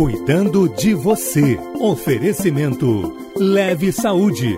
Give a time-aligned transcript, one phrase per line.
[0.00, 1.58] Cuidando de você.
[1.78, 4.56] Oferecimento Leve Saúde.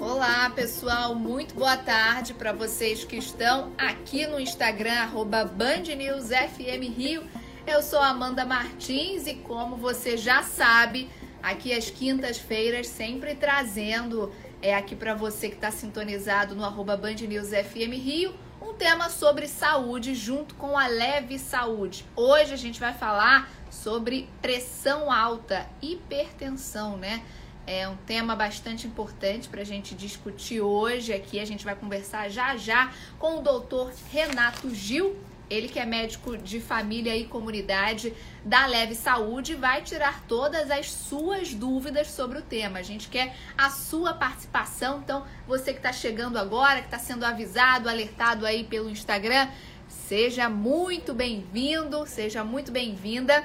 [0.00, 1.16] Olá, pessoal.
[1.16, 7.24] Muito boa tarde para vocês que estão aqui no Instagram, arroba Band News FM Rio.
[7.66, 11.10] Eu sou Amanda Martins e como você já sabe,
[11.42, 14.30] aqui às quintas-feiras, sempre trazendo
[14.62, 19.08] é aqui para você que está sintonizado no arroba Band News FM Rio um tema
[19.08, 22.04] sobre saúde junto com a Leve Saúde.
[22.16, 27.22] Hoje a gente vai falar sobre pressão alta, hipertensão, né?
[27.64, 31.38] É um tema bastante importante para a gente discutir hoje aqui.
[31.38, 35.16] A gente vai conversar já já com o doutor Renato Gil,
[35.48, 38.12] ele que é médico de família e comunidade
[38.44, 42.78] da Leve Saúde, vai tirar todas as suas dúvidas sobre o tema.
[42.78, 47.24] A gente quer a sua participação, então você que está chegando agora, que está sendo
[47.24, 49.48] avisado, alertado aí pelo Instagram,
[49.88, 53.44] seja muito bem-vindo, seja muito bem-vinda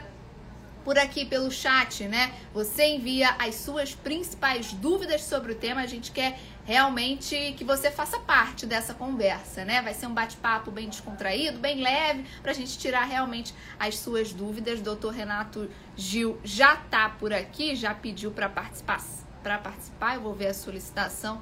[0.83, 2.33] por aqui pelo chat, né?
[2.53, 5.81] Você envia as suas principais dúvidas sobre o tema.
[5.81, 9.81] A gente quer realmente que você faça parte dessa conversa, né?
[9.81, 14.81] Vai ser um bate-papo bem descontraído, bem leve, pra gente tirar realmente as suas dúvidas.
[14.81, 19.01] Doutor Renato Gil já tá por aqui, já pediu para participar,
[19.43, 20.15] para participar.
[20.15, 21.41] Eu vou ver a solicitação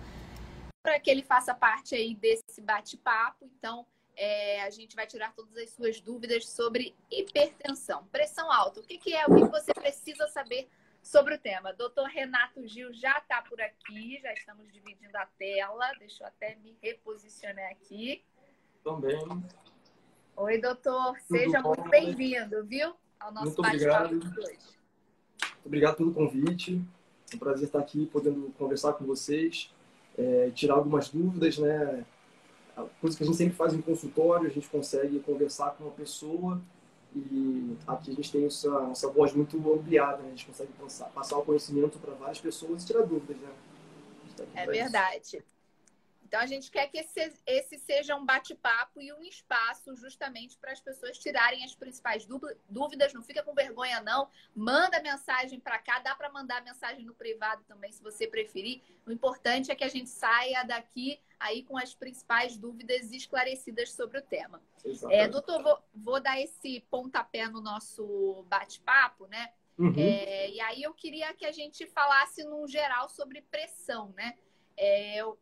[0.82, 3.45] para que ele faça parte aí desse bate-papo.
[3.58, 3.86] Então,
[4.20, 8.81] é, a gente vai tirar todas as suas dúvidas sobre hipertensão, pressão alta.
[8.81, 9.26] O que, que é?
[9.26, 10.67] O que você precisa saber
[11.02, 11.72] sobre o tema?
[11.72, 15.89] Doutor Renato Gil já está por aqui, já estamos dividindo a tela.
[16.00, 18.22] Deixa eu até me reposicionar aqui.
[18.84, 19.17] Também.
[20.36, 21.17] Oi, doutor.
[21.22, 22.94] Seja Tudo muito bem-vindo, viu?
[23.22, 24.20] Ao nosso muito obrigado.
[24.20, 24.50] de hoje.
[24.50, 26.81] Muito obrigado pelo convite.
[27.31, 29.73] É um prazer estar aqui podendo conversar com vocês,
[30.17, 32.06] é, tirar algumas dúvidas, né?
[33.02, 36.62] Coisa que a gente sempre faz em consultório, a gente consegue conversar com uma pessoa
[37.16, 40.28] e aqui a gente tem essa, essa voz muito ampliada, né?
[40.28, 43.50] a gente consegue passar, passar o conhecimento para várias pessoas e tirar dúvidas, né?
[44.56, 45.38] É verdade.
[45.38, 45.58] Isso.
[46.30, 50.72] Então a gente quer que esse, esse seja um bate-papo e um espaço justamente para
[50.72, 52.23] as pessoas tirarem as principais
[52.70, 53.14] dúvidas.
[53.14, 54.30] Não fica com vergonha, não.
[54.56, 58.80] Manda mensagem para cá, dá para mandar mensagem no privado também, se você preferir.
[59.08, 64.20] O importante é que a gente saia daqui aí com as principais dúvidas esclarecidas sobre
[64.20, 64.62] o tema.
[65.10, 69.52] É, doutor, vou, vou dar esse pontapé no nosso bate-papo, né?
[69.80, 69.95] Uhum.
[69.98, 74.38] É, e aí eu queria que a gente falasse num geral sobre pressão, né?
[74.78, 75.39] É, eu,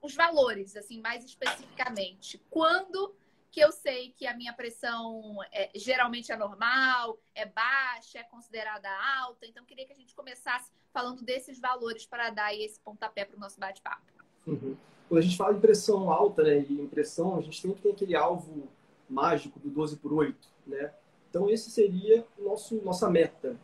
[0.00, 2.42] os valores, assim, mais especificamente.
[2.50, 3.14] Quando
[3.50, 8.88] que eu sei que a minha pressão é, geralmente é normal, é baixa, é considerada
[9.20, 9.44] alta.
[9.46, 13.40] Então, queria que a gente começasse falando desses valores para dar esse pontapé para o
[13.40, 14.02] nosso bate-papo.
[14.46, 14.76] Uhum.
[15.08, 18.14] Quando a gente fala de pressão alta né, e impressão, a gente sempre tem aquele
[18.14, 18.68] alvo
[19.08, 20.92] mágico do 12 por 8, né?
[21.28, 23.56] Então, esse seria nosso, nossa meta.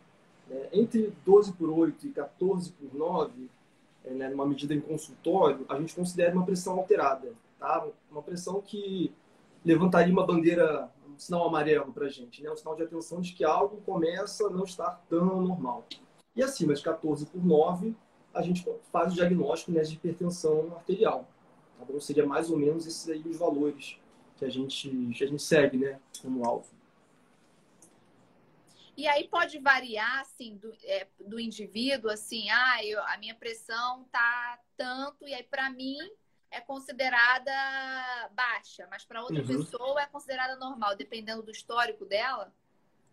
[0.47, 0.69] Né?
[0.73, 3.47] Entre 12 por 8 e 14 por 9, é,
[4.11, 7.85] né, numa medida em consultório, a gente considera uma pressão alterada, tá?
[8.11, 9.13] Uma pressão que
[9.63, 12.51] levantaria uma bandeira, um sinal amarelo para a gente, né?
[12.51, 15.85] Um sinal de atenção de que algo começa a não estar tão normal.
[16.35, 17.95] E acima de 14 por 9,
[18.33, 21.27] a gente faz o diagnóstico né, de hipertensão arterial.
[21.79, 21.99] Tá bom?
[21.99, 23.97] Seria mais ou menos esses aí os valores
[24.37, 26.76] que a gente, que a gente segue né, como alvo.
[28.97, 34.03] E aí pode variar, assim, do, é, do indivíduo, assim, ah, eu, a minha pressão
[34.11, 35.95] tá tanto, e aí para mim
[36.49, 37.51] é considerada
[38.33, 39.45] baixa, mas para outra uhum.
[39.47, 42.51] pessoa é considerada normal, dependendo do histórico dela?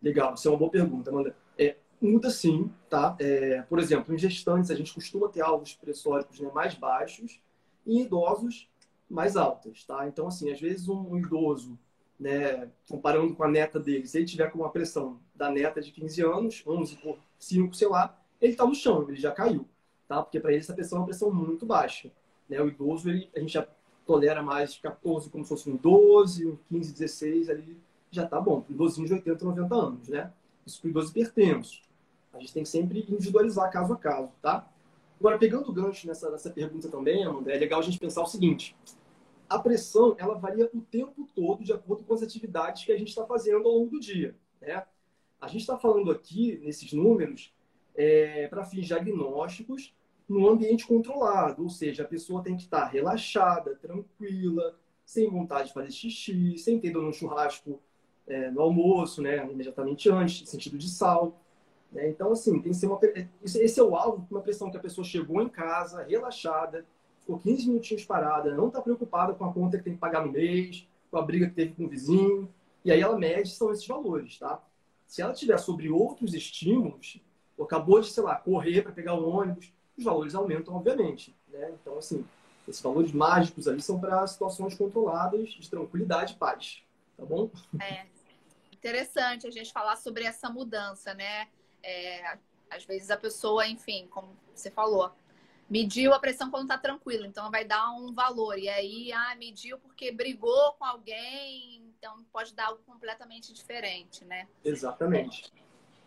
[0.00, 1.36] Legal, isso é uma boa pergunta, Amanda.
[1.58, 3.14] É, muda sim, tá?
[3.20, 7.42] É, por exemplo, em gestantes a gente costuma ter alvos pressóricos né, mais baixos
[7.84, 8.70] e em idosos
[9.08, 10.08] mais altas, tá?
[10.08, 11.78] Então, assim, às vezes um idoso
[12.24, 15.92] né, comparando com a neta dele, se ele tiver com uma pressão da neta de
[15.92, 19.68] 15 anos, 11 por 5, sei lá, ele está no chão, ele já caiu,
[20.08, 20.22] tá?
[20.22, 22.10] Porque para ele essa pressão é uma pressão muito baixa.
[22.48, 22.58] Né?
[22.62, 23.68] O idoso, ele, a gente já
[24.06, 27.76] tolera mais 14 como se fosse um 12, um 15, 16, ali
[28.10, 28.64] já tá bom.
[28.70, 30.32] Um idosinho de 80, 90 anos, né?
[30.64, 31.82] Isso para o idoso hipertenso.
[32.32, 34.66] A gente tem que sempre individualizar caso a caso, tá?
[35.20, 38.26] Agora, pegando o gancho nessa, nessa pergunta também, Amanda, é legal a gente pensar o
[38.26, 38.74] seguinte
[39.54, 43.08] a pressão ela varia o tempo todo de acordo com as atividades que a gente
[43.08, 44.36] está fazendo ao longo do dia.
[44.60, 44.84] Né?
[45.40, 47.54] A gente está falando aqui, nesses números,
[47.94, 49.94] é, para fins diagnósticos,
[50.28, 55.68] no ambiente controlado, ou seja, a pessoa tem que estar tá relaxada, tranquila, sem vontade
[55.68, 57.80] de fazer xixi, sem ter dor no churrasco
[58.26, 61.40] é, no almoço, né, imediatamente antes, sentido de sal.
[61.92, 62.08] Né?
[62.08, 62.98] Então, assim, tem que ser uma,
[63.44, 66.84] esse é o alvo, uma pressão que a pessoa chegou em casa, relaxada,
[67.24, 70.30] ficou 15 minutinhos parada, não está preocupada com a conta que tem que pagar no
[70.30, 72.52] mês, com a briga que teve com o vizinho.
[72.84, 74.62] E aí ela mede, são esses valores, tá?
[75.06, 77.20] Se ela tiver sobre outros estímulos,
[77.60, 81.34] acabou de, sei lá, correr para pegar o ônibus, os valores aumentam, obviamente.
[81.48, 81.72] Né?
[81.80, 82.24] Então, assim,
[82.68, 86.82] esses valores mágicos ali são para situações controladas, de tranquilidade e paz.
[87.16, 87.50] Tá bom?
[87.80, 88.06] É
[88.72, 91.48] interessante a gente falar sobre essa mudança, né?
[91.82, 92.38] É,
[92.68, 95.10] às vezes a pessoa, enfim, como você falou,
[95.68, 98.58] mediu a pressão quando tá tranquilo, então vai dar um valor.
[98.58, 104.46] E aí, ah, mediu porque brigou com alguém, então pode dar algo completamente diferente, né?
[104.64, 105.52] Exatamente.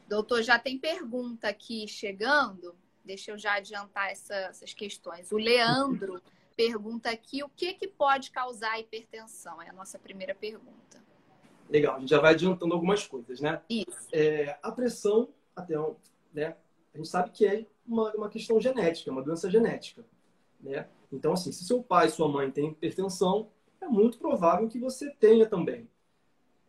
[0.07, 2.75] Doutor, já tem pergunta aqui chegando.
[3.03, 5.31] Deixa eu já adiantar essa, essas questões.
[5.31, 6.21] O Leandro
[6.55, 9.61] pergunta aqui o que, que pode causar hipertensão?
[9.61, 10.97] É a nossa primeira pergunta.
[11.69, 13.61] Legal, a gente já vai adiantando algumas coisas, né?
[13.69, 14.07] Isso.
[14.11, 15.75] É, a pressão, até
[16.33, 16.55] né,
[16.93, 20.05] a gente sabe que é uma, uma questão genética, uma doença genética.
[20.59, 20.87] Né?
[21.11, 23.49] Então, assim, se seu pai e sua mãe têm hipertensão,
[23.79, 25.87] é muito provável que você tenha também.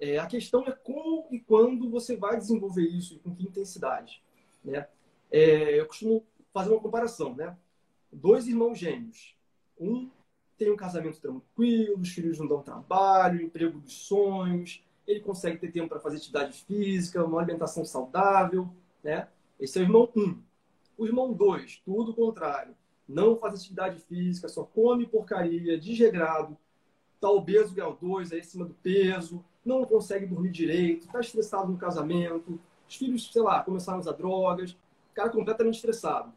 [0.01, 4.23] É, a questão é como e quando você vai desenvolver isso e com que intensidade.
[4.65, 4.87] Né?
[5.31, 7.35] É, eu costumo fazer uma comparação.
[7.35, 7.57] Né?
[8.13, 9.35] Dois irmãos gêmeos.
[9.79, 10.11] Um
[10.57, 15.71] tem um casamento tranquilo, os filhos não dão trabalho, emprego dos sonhos, ele consegue ter
[15.71, 18.69] tempo para fazer atividade física, uma alimentação saudável.
[19.03, 19.29] Né?
[19.59, 20.21] Esse é o irmão 1.
[20.21, 20.43] Um.
[20.99, 22.75] O irmão 2, tudo o contrário.
[23.09, 26.59] Não faz atividade física, só come porcaria, desregrado,
[27.21, 31.79] tá obeso grau 2, aí acima do peso, não consegue dormir direito, está estressado no
[31.79, 34.77] casamento, os filhos, sei lá, começaram a usar drogas,
[35.15, 36.33] cara completamente estressado.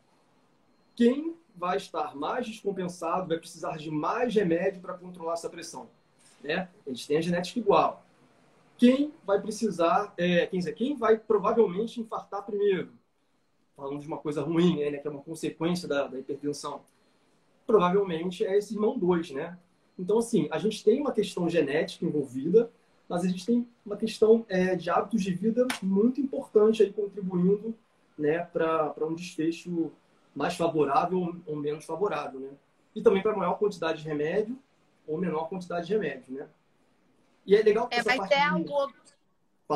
[0.96, 5.90] Quem vai estar mais descompensado, vai precisar de mais remédio para controlar essa pressão?
[6.44, 6.69] Né?
[6.86, 8.06] A gente tem a genética igual.
[8.78, 12.92] Quem vai precisar, é, quem, quem vai provavelmente infartar primeiro?
[13.75, 16.81] Falando de uma coisa ruim, né, que é uma consequência da, da hipertensão.
[17.65, 19.57] Provavelmente é esse irmão 2, né?
[19.97, 22.71] Então, assim, a gente tem uma questão genética envolvida,
[23.07, 27.75] mas a gente tem uma questão é, de hábitos de vida muito importante aí contribuindo
[28.18, 29.91] né, para um desfecho
[30.35, 32.50] mais favorável ou menos favorável, né?
[32.95, 34.57] E também para maior quantidade de remédio
[35.07, 36.47] ou menor quantidade de remédio, né?
[37.45, 38.94] E é legal que é, mas é algo,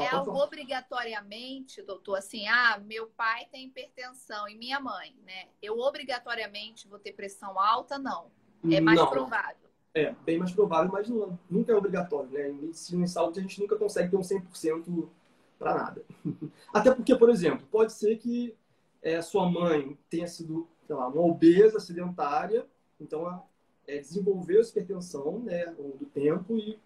[0.01, 5.47] é algo obrigatoriamente, doutor, assim, ah, meu pai tem hipertensão e minha mãe, né?
[5.61, 7.97] Eu obrigatoriamente vou ter pressão alta?
[7.97, 8.31] Não.
[8.71, 9.09] É mais não.
[9.09, 9.65] provável.
[9.93, 12.49] É, bem mais provável, mas não, nunca é obrigatório, né?
[12.49, 15.09] Em medicina e saúde a gente nunca consegue ter um 100%
[15.57, 16.05] para nada.
[16.73, 18.55] Até porque, por exemplo, pode ser que
[19.01, 22.67] é, sua mãe tenha sido, sei lá, uma obesa sedentária,
[22.99, 23.43] então
[23.87, 26.79] é, desenvolveu essa hipertensão né, ao longo do tempo e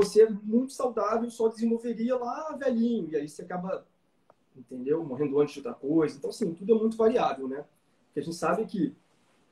[0.00, 3.86] você é muito saudável, só desenvolveria lá velhinho, e aí você acaba,
[4.56, 5.04] entendeu?
[5.04, 6.16] Morrendo antes de outra coisa.
[6.16, 7.64] Então, assim, tudo é muito variável, né?
[8.06, 8.96] Porque a gente sabe que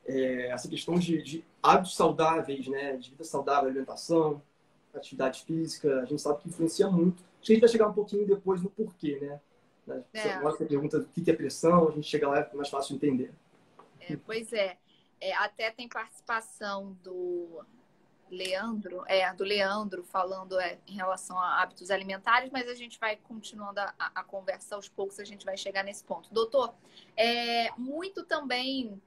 [0.06, 4.42] é, essa questão de, de, hábitos saudáveis, né, de vida saudável, alimentação,
[4.94, 7.22] atividade física, a gente sabe que influencia muito.
[7.22, 9.40] Acho que a gente vai chegar um pouquinho depois no porquê, né?
[10.12, 10.32] É.
[10.32, 13.06] Agora você pergunta o que é pressão, a gente chega lá é mais fácil de
[13.06, 13.32] entender.
[14.00, 14.76] É, pois é.
[15.20, 15.34] é.
[15.34, 17.62] Até tem participação do
[18.30, 23.16] Leandro, é, do Leandro falando é, em relação a hábitos alimentares, mas a gente vai
[23.16, 26.32] continuando a, a conversa aos poucos, a gente vai chegar nesse ponto.
[26.32, 26.74] Doutor,
[27.16, 29.00] é, muito também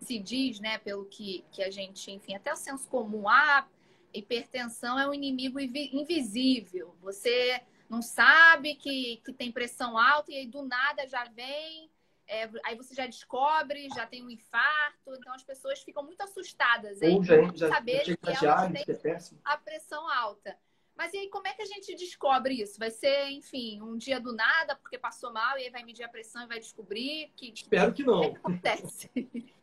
[0.00, 3.66] se diz, né, pelo que, que a gente, enfim, até o senso comum, a
[4.12, 6.94] hipertensão é um inimigo invisível.
[7.02, 11.90] Você não sabe que, que tem pressão alta e aí do nada já vem,
[12.28, 15.14] é, aí você já descobre, já tem um infarto.
[15.14, 19.56] Então as pessoas ficam muito assustadas em já, saber já que elas têm é a
[19.56, 20.56] pressão alta.
[20.94, 22.76] Mas e aí, como é que a gente descobre isso?
[22.76, 26.08] Vai ser, enfim, um dia do nada, porque passou mal, e aí vai medir a
[26.08, 27.52] pressão e vai descobrir que.
[27.52, 28.18] Espero que não.
[28.18, 29.10] O que, é que acontece?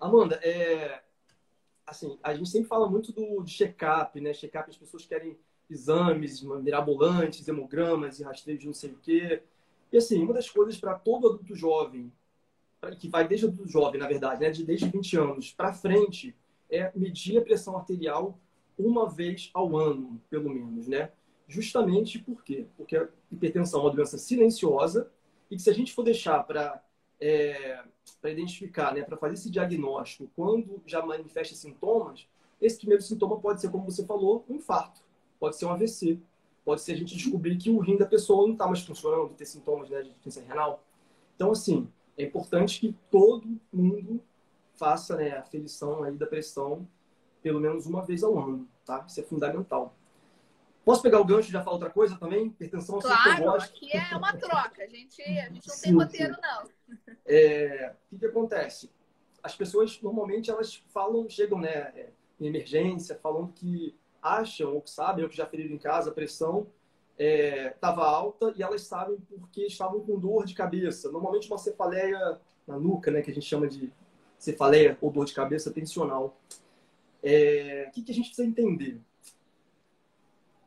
[0.00, 1.00] Amanda, é,
[1.86, 4.34] assim, a gente sempre fala muito do check-up, né?
[4.34, 5.38] Check-up, as pessoas querem
[5.70, 9.40] exames mirabolantes, hemogramas e rastreio de não sei o quê.
[9.92, 12.10] E assim, uma das coisas para todo adulto jovem,
[12.98, 14.50] que vai desde adulto jovem, na verdade, né?
[14.50, 16.34] De desde 20 anos para frente,
[16.70, 18.38] é medir a pressão arterial
[18.78, 21.12] uma vez ao ano, pelo menos, né?
[21.46, 22.66] Justamente por quê?
[22.76, 25.10] Porque a hipertensão é uma doença silenciosa
[25.50, 26.82] e que se a gente for deixar para
[27.20, 27.84] é,
[28.20, 32.26] para identificar, né, para fazer esse diagnóstico, quando já manifesta sintomas,
[32.60, 35.00] esse primeiro sintoma pode ser, como você falou, um infarto,
[35.38, 36.18] pode ser um AVC,
[36.64, 39.46] pode ser a gente descobrir que o rim da pessoa não está mais funcionando, ter
[39.46, 40.84] sintomas né, de deficiência renal.
[41.34, 44.22] Então, assim, é importante que todo mundo
[44.74, 46.86] faça né, a aferição aí da pressão
[47.42, 49.04] pelo menos uma vez ao ano, tá?
[49.06, 49.96] Isso é fundamental.
[50.84, 52.46] Posso pegar o gancho e já falar outra coisa também?
[52.46, 54.82] Hipertensão Claro, aqui é uma troca.
[54.82, 56.40] A gente, a gente não sim, tem roteiro, sim.
[56.40, 56.96] não.
[57.26, 58.90] É, o que, que, acontece?
[59.42, 64.90] As pessoas, normalmente, elas falam, chegam né, é, em emergência, falando que acham ou que
[64.90, 66.66] sabem ou que já feriram em casa a pressão
[67.18, 71.10] estava é, alta e elas sabem porque estavam com dor de cabeça.
[71.10, 73.92] Normalmente uma cefaleia na nuca, né, que a gente chama de
[74.38, 76.36] cefaleia ou dor de cabeça tensional.
[77.22, 79.00] É, o que, que a gente precisa entender?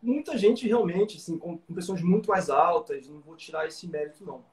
[0.01, 4.24] Muita gente realmente, assim, com, com pressões muito mais altas, não vou tirar esse mérito
[4.24, 4.43] não.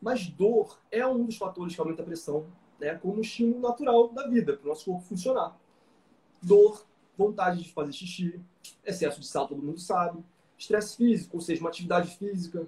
[0.00, 2.46] Mas dor é um dos fatores que aumenta a pressão,
[2.80, 5.56] né, como um estímulo natural da vida, para o nosso corpo funcionar.
[6.42, 6.84] Dor,
[7.16, 8.40] vontade de fazer xixi,
[8.84, 10.22] excesso de sal, todo mundo sabe.
[10.56, 12.66] Estresse físico, ou seja, uma atividade física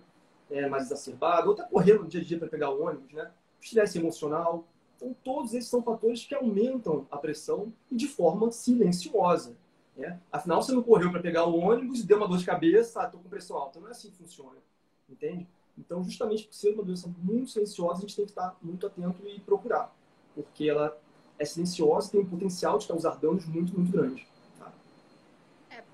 [0.50, 3.31] é, mais exacerbada, ou até correndo no dia a dia para pegar o ônibus, né?
[3.61, 4.65] Estresse emocional.
[4.97, 9.57] Então, todos esses são fatores que aumentam a pressão e de forma silenciosa.
[9.97, 10.19] Né?
[10.31, 13.05] Afinal, você não correu para pegar o ônibus e deu uma dor de cabeça, ah,
[13.05, 13.81] estou com pressão alta.
[13.81, 14.57] Não é assim que funciona.
[15.09, 15.47] Entende?
[15.79, 19.26] Então, justamente por ser uma doença muito silenciosa, a gente tem que estar muito atento
[19.26, 19.95] e procurar.
[20.35, 20.97] Porque ela
[21.38, 24.26] é silenciosa e tem um potencial de causar danos muito, muito grandes.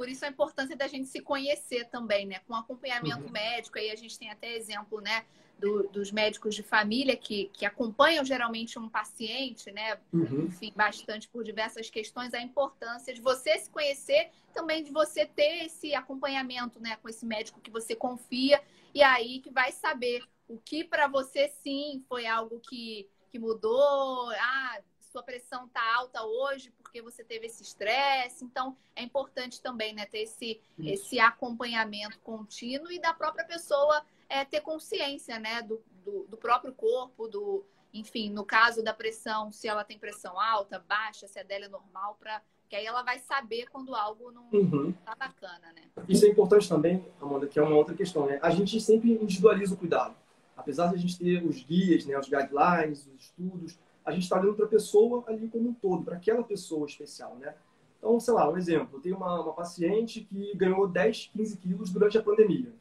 [0.02, 2.40] Por isso a importância da gente se conhecer também, né?
[2.40, 3.30] Com acompanhamento uhum.
[3.30, 5.24] médico, aí a gente tem até exemplo, né?
[5.60, 10.00] Do, dos médicos de família que, que acompanham geralmente um paciente, né?
[10.12, 10.46] Uhum.
[10.46, 15.66] Enfim, bastante por diversas questões, a importância de você se conhecer, também de você ter
[15.66, 16.96] esse acompanhamento, né?
[16.96, 18.60] Com esse médico que você confia
[18.92, 24.30] e aí que vai saber o que para você sim foi algo que, que mudou,
[24.30, 24.80] ah,
[25.12, 28.44] sua pressão está alta hoje porque você teve esse estresse.
[28.44, 34.44] Então, é importante também né, ter esse, esse acompanhamento contínuo e da própria pessoa é,
[34.44, 39.66] ter consciência né, do, do, do, próprio corpo, do, enfim, no caso da pressão, se
[39.66, 43.18] ela tem pressão alta, baixa, se a dela é normal, para que aí ela vai
[43.18, 44.92] saber quando algo não uhum.
[45.04, 45.82] tá bacana, né?
[46.08, 48.38] Isso é importante também, Amanda, que é uma outra questão, né?
[48.42, 50.14] A gente sempre individualiza o cuidado.
[50.56, 54.40] Apesar de a gente ter os guias, né, os guidelines, os estudos, a gente está
[54.40, 57.54] olhando para a pessoa ali como um todo, para aquela pessoa especial, né?
[57.98, 58.98] Então, sei lá, um exemplo.
[58.98, 62.72] Eu tenho uma, uma paciente que ganhou 10, 15 quilos durante a pandemia.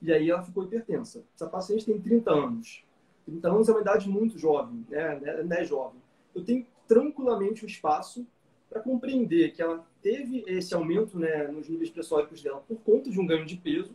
[0.00, 1.24] E aí ela ficou hipertensa.
[1.34, 2.84] Essa paciente tem 30 anos.
[3.24, 5.42] 30 anos é uma idade muito jovem, né?
[5.42, 6.00] Não é jovem.
[6.34, 8.26] Eu tenho tranquilamente o espaço
[8.68, 13.20] para compreender que ela teve esse aumento né, nos níveis pressóricos dela por conta de
[13.20, 13.94] um ganho de peso,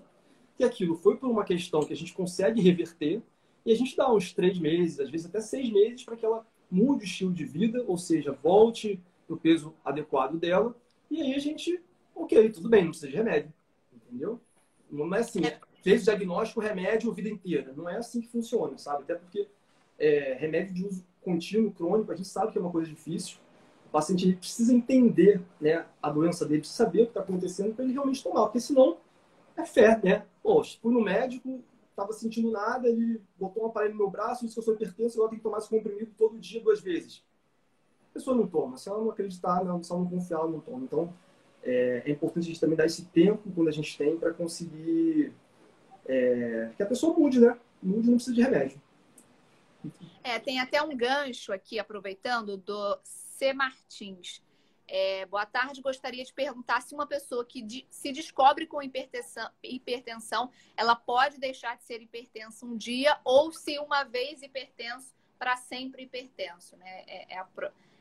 [0.56, 3.22] que aquilo foi por uma questão que a gente consegue reverter,
[3.68, 6.48] e a gente dá uns três meses, às vezes até seis meses, para que ela
[6.72, 8.98] mude o estilo de vida, ou seja, volte
[9.28, 10.74] no peso adequado dela.
[11.12, 11.84] E aí a gente,
[12.16, 13.52] ok, tudo bem, não precisa de remédio.
[13.94, 14.40] Entendeu?
[14.90, 15.60] Não é assim, é.
[15.84, 17.74] fez o diagnóstico, remédio a vida inteira.
[17.76, 19.04] Não é assim que funciona, sabe?
[19.04, 19.50] Até porque
[20.00, 23.36] é, remédio de uso contínuo, crônico, a gente sabe que é uma coisa difícil.
[23.88, 27.84] O paciente precisa entender né, a doença dele, precisa saber o que está acontecendo para
[27.84, 28.96] ele realmente tomar, porque senão
[29.58, 30.26] é fé, né?
[30.42, 31.62] Poxa, fui no médico,
[31.98, 35.18] estava sentindo nada, ele botou um aparelho no meu braço, disse que eu sou hipertenso,
[35.18, 37.24] agora tem que tomar esse comprimido todo dia, duas vezes.
[38.12, 38.77] A pessoa não toma.
[38.77, 40.84] Se ela não acreditar, não, se ela não confiar, ela não toma.
[40.84, 41.12] Então,
[41.63, 45.34] é, é importante a gente também dar esse tempo, quando a gente tem, para conseguir
[46.06, 47.58] é, que a pessoa mude, né?
[47.82, 48.80] Mude, não precisa de remédio.
[50.24, 53.54] É, tem até um gancho aqui, aproveitando, do C.
[53.54, 54.42] Martins.
[54.88, 59.50] É, boa tarde, gostaria de perguntar se uma pessoa que de, se descobre com hipertensão,
[59.62, 65.58] hipertensão, ela pode deixar de ser hipertensa um dia ou se uma vez hipertenso, para
[65.58, 67.03] sempre hipertenso, né?
[67.06, 67.48] É, é, a,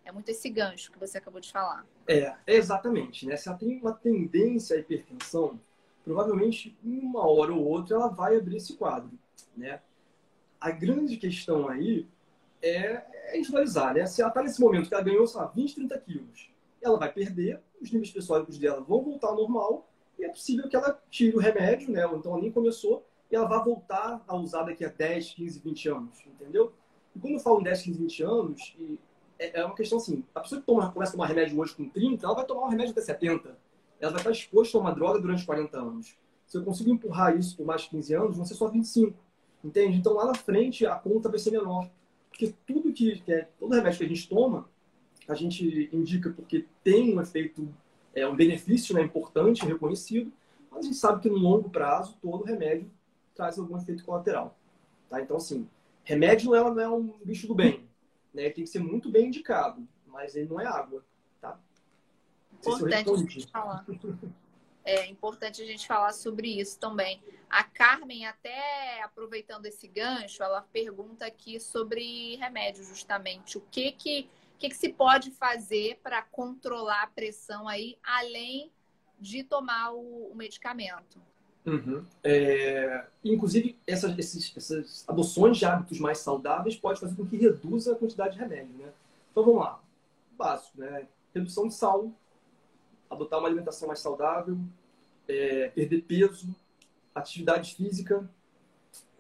[0.04, 1.84] é, muito esse gancho que você acabou de falar.
[2.06, 3.36] É, exatamente, né?
[3.36, 5.60] Se ela tem uma tendência à hipertensão,
[6.04, 9.10] provavelmente uma hora ou outra ela vai abrir esse quadro,
[9.56, 9.82] né?
[10.60, 12.06] A grande questão aí
[12.62, 13.04] é,
[13.36, 14.06] é né?
[14.06, 16.55] Se ela está nesse momento que ela ganhou, sei lá, 20, 30 quilos,
[16.86, 19.88] ela vai perder, os níveis pressóricos dela vão voltar ao normal
[20.18, 22.06] e é possível que ela tire o remédio, né?
[22.06, 25.58] Ou então ela nem começou e ela vai voltar a usar daqui a 10, 15,
[25.60, 26.72] 20 anos, entendeu?
[27.14, 28.76] E quando eu falo em 10, 15, 20 anos,
[29.38, 31.88] é, é uma questão assim, a pessoa que toma, começa a tomar remédio hoje com
[31.88, 33.58] 30, ela vai tomar um remédio até 70.
[34.00, 36.16] Ela vai estar exposta a uma droga durante 40 anos.
[36.46, 39.16] Se eu consigo empurrar isso por mais de 15 anos, vão ser só 25.
[39.64, 39.98] Entende?
[39.98, 41.90] Então lá na frente a conta vai ser menor.
[42.30, 44.68] Porque tudo que, que é, todo remédio que a gente toma,
[45.28, 47.72] a gente indica porque tem um efeito,
[48.14, 50.32] é, um benefício né, importante, reconhecido,
[50.70, 52.90] mas a gente sabe que no longo prazo todo remédio
[53.34, 54.56] traz algum efeito colateral.
[55.08, 55.20] Tá?
[55.20, 55.68] Então, assim,
[56.04, 57.88] remédio não é, não é um bicho do bem.
[58.32, 58.44] Né?
[58.44, 61.04] Ele tem que ser muito bem indicado, mas ele não é água.
[61.40, 61.58] Tá?
[62.52, 63.86] Importante a gente falar.
[64.84, 67.20] É importante a gente falar sobre isso também.
[67.50, 73.58] A Carmen, até aproveitando esse gancho, ela pergunta aqui sobre remédio, justamente.
[73.58, 78.72] O que que o que, que se pode fazer para controlar a pressão aí, além
[79.20, 81.20] de tomar o, o medicamento?
[81.66, 82.02] Uhum.
[82.24, 87.92] É, inclusive, essas, esses, essas adoções de hábitos mais saudáveis pode fazer com que reduza
[87.92, 88.90] a quantidade de remédio, né?
[89.30, 89.78] Então, vamos lá.
[90.32, 91.06] Básico, né?
[91.34, 92.10] Redução de sal,
[93.10, 94.58] adotar uma alimentação mais saudável,
[95.28, 96.48] é, perder peso,
[97.14, 98.26] atividade física,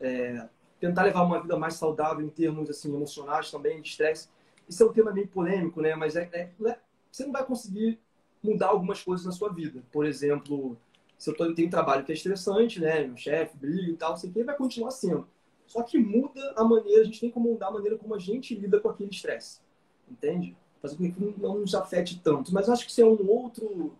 [0.00, 0.48] é,
[0.80, 4.28] tentar levar uma vida mais saudável em termos assim emocionais também, de estresse.
[4.68, 5.94] Isso é um tema meio polêmico, né?
[5.94, 6.78] Mas é, é, é,
[7.10, 8.00] você não vai conseguir
[8.42, 9.82] mudar algumas coisas na sua vida.
[9.92, 10.76] Por exemplo,
[11.18, 13.06] se eu tô, tenho um trabalho que é estressante, né?
[13.06, 15.26] Meu chefe briga e tal, sei que vai continuar sendo.
[15.66, 18.54] Só que muda a maneira, a gente tem como mudar a maneira como a gente
[18.54, 19.60] lida com aquele estresse.
[20.08, 20.56] Entende?
[20.80, 22.52] Fazer com que não nos afete tanto.
[22.54, 23.96] Mas acho que isso é um outro,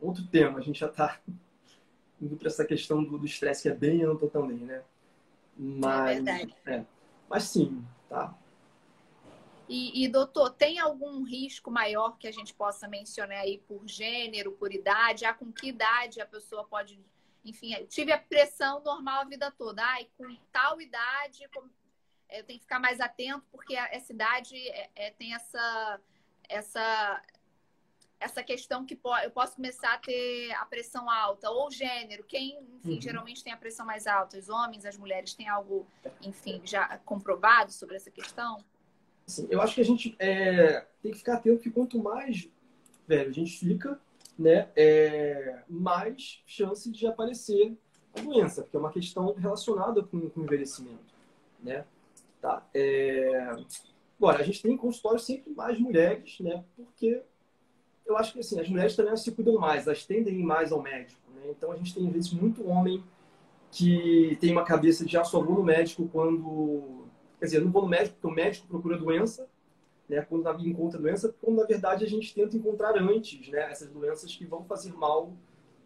[0.00, 0.58] outro tema.
[0.58, 1.18] A gente já está
[2.20, 4.82] indo para essa questão do estresse que é bem ampla também, né?
[5.56, 6.56] Mas, é verdade.
[6.66, 6.84] É,
[7.28, 8.36] mas sim, tá?
[9.72, 14.52] E, e, doutor, tem algum risco maior que a gente possa mencionar aí por gênero,
[14.52, 15.24] por idade?
[15.24, 17.00] Ah, com que idade a pessoa pode.
[17.42, 19.82] Enfim, tive a pressão normal a vida toda.
[19.82, 21.48] Ai, com tal idade,
[22.28, 26.00] eu tenho que ficar mais atento, porque essa idade é, é, tem essa,
[26.50, 27.22] essa,
[28.20, 32.96] essa questão que eu posso começar a ter a pressão alta, ou gênero, quem, enfim,
[32.96, 33.00] uhum.
[33.00, 35.86] geralmente tem a pressão mais alta, os homens, as mulheres, tem algo,
[36.20, 38.62] enfim, já comprovado sobre essa questão?
[39.32, 42.50] Assim, eu acho que a gente é, tem que ficar atento que quanto mais
[43.08, 43.98] velho a gente fica,
[44.38, 47.74] né, é, mais chance de aparecer
[48.14, 51.14] a doença, porque é uma questão relacionada com, o envelhecimento,
[51.62, 51.86] né?
[52.42, 52.66] Tá?
[52.74, 53.56] É...
[54.18, 56.62] Agora, a gente tem em consultório sempre mais mulheres, né?
[56.76, 57.22] Porque
[58.04, 61.20] eu acho que assim, as mulheres também se cuidam mais, elas tendem mais ao médico,
[61.34, 61.42] né?
[61.50, 63.02] Então a gente tem, às vezes, muito homem
[63.70, 67.01] que tem uma cabeça de ah, só vou no médico quando
[67.42, 69.48] Quer dizer, eu não vou no médico porque o médico procura doença,
[70.08, 74.32] né, quando encontra doença, quando na verdade a gente tenta encontrar antes né, essas doenças
[74.32, 75.32] que vão fazer mal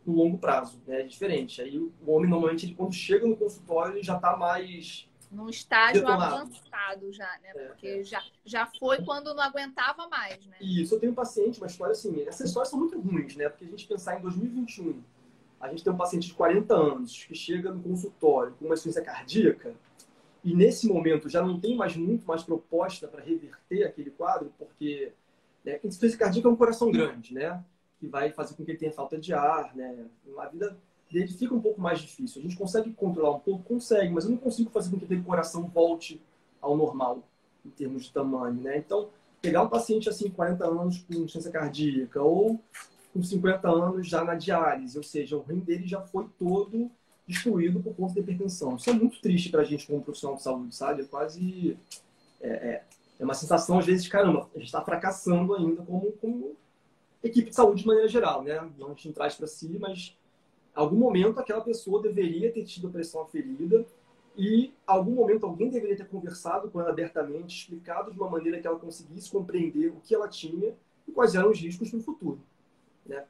[0.05, 0.79] no longo prazo.
[0.87, 1.63] Né, é diferente.
[1.63, 5.09] Aí o homem, normalmente, ele, quando chega no consultório, ele já está mais.
[5.33, 6.35] Num estágio detonado.
[6.35, 7.49] avançado já, né?
[7.55, 8.05] É, porque é.
[8.05, 10.59] Já, já foi quando não aguentava mais, né?
[10.61, 13.49] Isso, eu tenho um paciente, uma história assim, essas histórias são muito ruins, né?
[13.49, 15.03] Porque a gente pensar em 2021,
[15.59, 19.03] a gente tem um paciente de 40 anos que chega no consultório com uma insuficiência
[19.03, 19.75] cardíaca,
[20.47, 25.13] e nesse momento já não tem mais muito mais proposta para reverter aquele quadro, porque
[25.65, 27.65] né, insuficiência cardíaca é um coração grande, né?
[27.99, 30.07] Que vai fazer com que ele tenha falta de ar, né?
[30.39, 30.79] A vida
[31.11, 32.41] dele fica um pouco mais difícil.
[32.41, 33.65] A gente consegue controlar um pouco?
[33.65, 36.23] Consegue, mas eu não consigo fazer com que aquele coração volte
[36.61, 37.25] ao normal,
[37.65, 38.79] em termos de tamanho, né?
[38.79, 39.09] Então,
[39.43, 42.61] pegar um paciente assim, 40 anos com insuficiência cardíaca, ou
[43.13, 46.89] com 50 anos já na diálise, ou seja, o rim dele já foi todo
[47.27, 48.77] destruído por conta da hipertensão.
[48.77, 51.03] Isso é muito triste para a gente como profissional de saúde, sabe?
[51.03, 51.77] É quase...
[52.41, 52.85] É, é,
[53.19, 56.55] é uma sensação, às vezes, de caramba, a gente está fracassando ainda como, como
[57.23, 58.71] equipe de saúde de maneira geral, né?
[58.79, 60.17] Não a gente não traz para si, mas
[60.77, 63.87] em algum momento aquela pessoa deveria ter tido a pressão aferida
[64.37, 68.61] e em algum momento alguém deveria ter conversado com ela abertamente, explicado de uma maneira
[68.61, 70.75] que ela conseguisse compreender o que ela tinha
[71.09, 72.41] e quais eram os riscos no futuro,
[73.07, 73.25] né?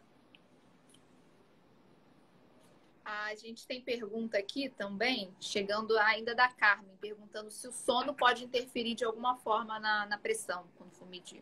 [3.07, 8.43] A gente tem pergunta aqui também, chegando ainda da Carmen, perguntando se o sono pode
[8.43, 11.41] interferir de alguma forma na, na pressão quando for medir.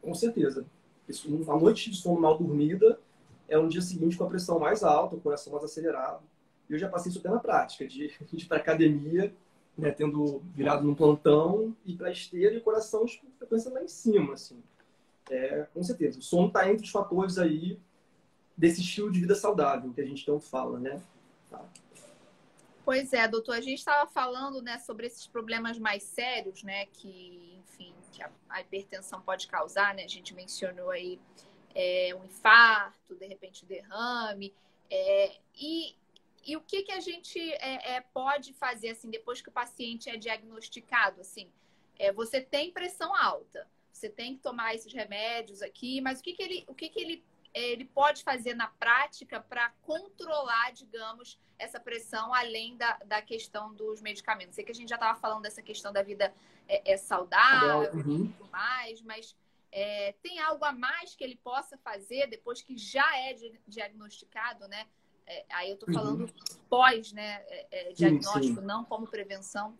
[0.00, 0.64] Com certeza.
[1.26, 3.00] Uma noite de sono mal dormida
[3.48, 6.22] é um dia seguinte com a pressão mais alta, o coração mais acelerado.
[6.68, 9.34] Eu já passei isso até na prática, de ir para academia,
[9.76, 13.88] né, tendo virado num plantão, ir para esteira e o coração com frequência lá em
[13.88, 14.62] cima, assim.
[15.28, 16.20] É, com certeza.
[16.20, 17.80] O sono está entre os fatores aí
[18.60, 21.02] desse estilo de vida saudável que a gente tanto fala, né?
[21.48, 21.66] Tá.
[22.84, 27.58] Pois é, doutor, a gente estava falando né, sobre esses problemas mais sérios, né, que,
[27.58, 30.04] enfim, que a, a hipertensão pode causar, né?
[30.04, 31.18] A gente mencionou aí
[31.74, 34.52] é, um infarto, de repente derrame,
[34.90, 35.94] é, e,
[36.44, 40.10] e o que, que a gente é, é, pode fazer, assim, depois que o paciente
[40.10, 41.48] é diagnosticado, assim,
[41.98, 46.34] é, você tem pressão alta, você tem que tomar esses remédios aqui, mas o que,
[46.34, 51.80] que ele, o que, que ele ele pode fazer na prática para controlar, digamos, essa
[51.80, 54.54] pressão além da, da questão dos medicamentos?
[54.54, 56.32] Sei que a gente já estava falando dessa questão da vida
[56.68, 58.24] é, é saudável uhum.
[58.24, 59.36] e tudo mais, mas
[59.72, 63.34] é, tem algo a mais que ele possa fazer depois que já é
[63.66, 64.86] diagnosticado, né?
[65.26, 65.94] É, aí eu estou uhum.
[65.94, 66.56] falando uhum.
[66.68, 67.42] pós, né?
[67.48, 68.66] É, é, diagnóstico, sim, sim.
[68.66, 69.76] não como prevenção.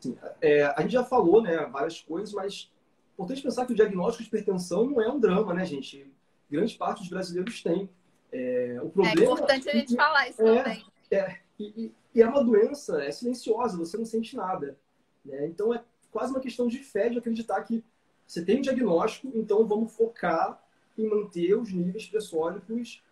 [0.00, 0.18] Sim.
[0.40, 2.70] É, a gente já falou, né, várias coisas, mas
[3.14, 6.12] importante pensar que o diagnóstico de hipertensão não é um drama, né, gente?
[6.50, 7.88] Grande parte dos brasileiros tem.
[8.32, 10.84] É, o problema, é importante a gente falar isso é, também.
[11.10, 14.78] É, e, e, é uma doença, é silenciosa, você não sente nada.
[15.24, 15.46] Né?
[15.46, 17.84] Então é quase uma questão de fé de acreditar que
[18.26, 20.60] você tem um diagnóstico, então vamos focar
[20.96, 23.02] em manter os níveis pressóricos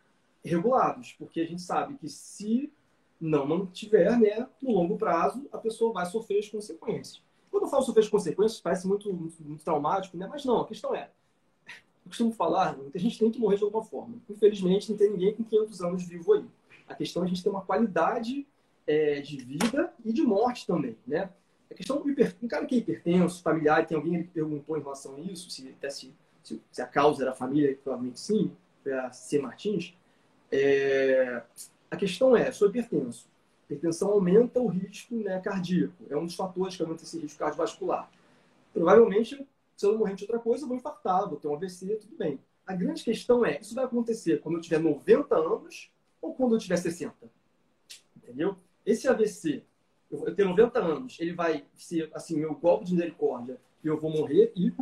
[0.44, 2.72] regulados, porque a gente sabe que se
[3.20, 7.22] não mantiver, né, no longo prazo, a pessoa vai sofrer as consequências.
[7.50, 10.26] Quando eu falo sofrer as consequências, parece muito, muito, muito traumático, né?
[10.26, 11.10] mas não, a questão é,
[12.04, 14.16] eu costumo falar que a gente tem que morrer de alguma forma.
[14.28, 16.44] Infelizmente, não tem ninguém com 500 anos vivo aí.
[16.88, 18.46] A questão é a gente ter uma qualidade
[18.86, 21.30] é, de vida e de morte também, né?
[21.70, 22.36] A questão do hiper...
[22.42, 25.74] um cara que é hipertenso, familiar, tem alguém que perguntou em relação a isso, se,
[25.88, 29.38] se, se, a causa era a família, provavelmente sim, foi a C.
[29.38, 29.94] Martins.
[30.50, 31.42] É...
[31.90, 33.26] A questão é, sou hipertenso.
[33.64, 35.94] Hipertensão aumenta o risco né, cardíaco.
[36.10, 38.10] É um dos fatores que aumenta esse risco cardiovascular.
[38.74, 39.46] Provavelmente,
[39.82, 42.38] se eu morrer de outra coisa, eu vou infartar, vou ter um AVC, tudo bem.
[42.64, 45.90] A grande questão é, isso vai acontecer quando eu tiver 90 anos
[46.20, 47.12] ou quando eu tiver 60?
[48.16, 48.56] Entendeu?
[48.86, 49.64] Esse AVC,
[50.08, 54.08] eu tenho 90 anos, ele vai ser, assim, meu golpe de misericórdia e eu vou
[54.08, 54.72] morrer e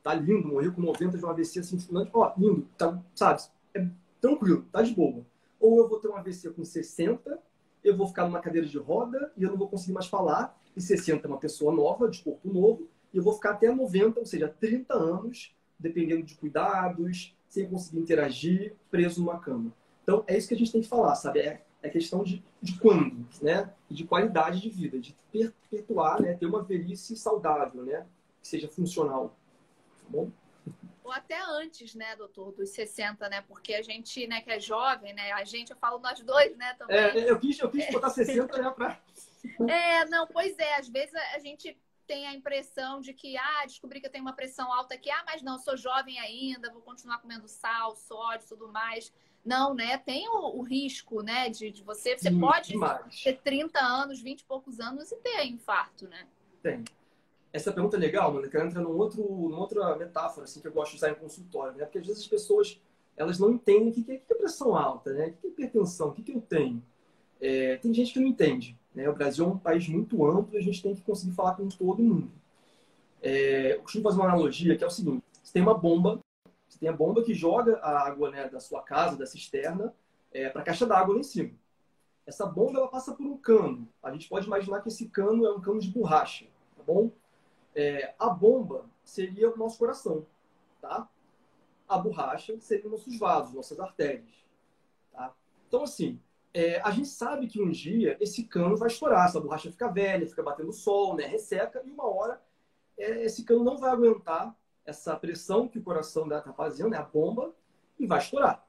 [0.00, 1.78] tá lindo, morrer com 90 de um AVC assim,
[2.12, 3.42] ó, lindo, tá, sabe?
[3.74, 3.84] É
[4.20, 5.26] tranquilo, tá de boa.
[5.58, 7.40] Ou eu vou ter um AVC com 60,
[7.82, 10.80] eu vou ficar numa cadeira de roda e eu não vou conseguir mais falar, e
[10.80, 14.26] 60 é uma pessoa nova, de corpo novo, e eu vou ficar até 90, ou
[14.26, 19.72] seja, 30 anos, dependendo de cuidados, sem conseguir interagir, preso numa cama.
[20.02, 21.38] Então, é isso que a gente tem que falar, sabe?
[21.38, 23.72] É, é questão de, de quando, né?
[23.88, 26.34] E de qualidade de vida, de perpetuar, né?
[26.34, 28.04] Ter uma velhice saudável, né?
[28.42, 29.36] Que seja funcional.
[29.98, 30.30] Tá bom?
[31.04, 33.42] Ou até antes, né, doutor, dos 60, né?
[33.42, 35.30] Porque a gente, né, que é jovem, né?
[35.32, 36.96] A gente, eu falo nós dois, né, também.
[36.96, 38.98] É, eu quis, eu quis botar 60, né, pra...
[39.68, 40.76] É, não, pois é.
[40.76, 44.32] Às vezes a gente tem a impressão de que, ah, descobri que eu tenho uma
[44.32, 48.68] pressão alta aqui, ah, mas não, sou jovem ainda, vou continuar comendo sal, sódio, tudo
[48.68, 49.12] mais.
[49.44, 49.98] Não, né?
[49.98, 52.16] Tem o, o risco, né, de, de você.
[52.16, 53.22] Você Sim, pode demais.
[53.22, 56.26] ter 30 anos, 20 e poucos anos e ter infarto, né?
[56.62, 56.82] Tem.
[57.52, 60.66] Essa pergunta é legal, mano, que ela entra num outro, numa outra metáfora, assim, que
[60.66, 61.84] eu gosto de usar em consultório, né?
[61.84, 62.80] Porque às vezes as pessoas,
[63.16, 65.28] elas não entendem o que é, que é pressão alta, né?
[65.28, 66.82] O que é hipertensão, o que, que eu tenho.
[67.40, 68.76] É, tem gente que não entende.
[68.94, 69.08] Né?
[69.08, 71.68] O Brasil é um país muito amplo e a gente tem que conseguir falar com
[71.68, 72.30] todo mundo.
[73.20, 76.20] É, eu costumo fazer uma analogia que é o seguinte: você tem uma bomba,
[76.68, 79.94] você tem a bomba que joga a água né, da sua casa, da cisterna,
[80.32, 81.50] é, para a caixa d'água lá em cima.
[82.26, 83.88] Essa bomba ela passa por um cano.
[84.02, 87.10] A gente pode imaginar que esse cano é um cano de borracha, tá bom?
[87.74, 90.24] É, a bomba seria o nosso coração,
[90.80, 91.08] tá?
[91.86, 94.30] A borracha seria nossos vasos, nossas artérias,
[95.12, 95.34] tá?
[95.68, 96.18] Então assim,
[96.54, 100.26] é, a gente sabe que um dia esse cano vai estourar, essa borracha fica velha,
[100.26, 102.40] fica batendo sol, né, resseca, e uma hora
[102.96, 107.02] é, esse cano não vai aguentar essa pressão que o coração está fazendo, né, a
[107.02, 107.52] bomba,
[107.98, 108.64] e vai estourar.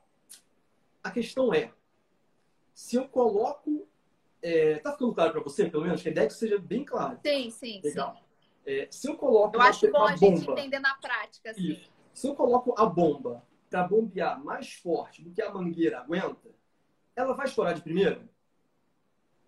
[1.04, 1.72] A questão é,
[2.76, 3.88] se eu coloco.
[4.42, 6.04] É, tá ficando claro para você, pelo menos?
[6.04, 7.20] Que a ideia é que seja bem clara.
[7.26, 8.16] Sim, sim, Legal.
[8.16, 8.22] sim.
[8.68, 9.56] É, se eu coloco.
[9.56, 11.54] Eu uma, acho bom a bomba, gente entender na prática.
[11.58, 11.90] Isso.
[12.14, 16.50] Se eu coloco a bomba para bombear mais forte do que a mangueira aguenta,
[17.16, 18.22] ela vai estourar de primeira?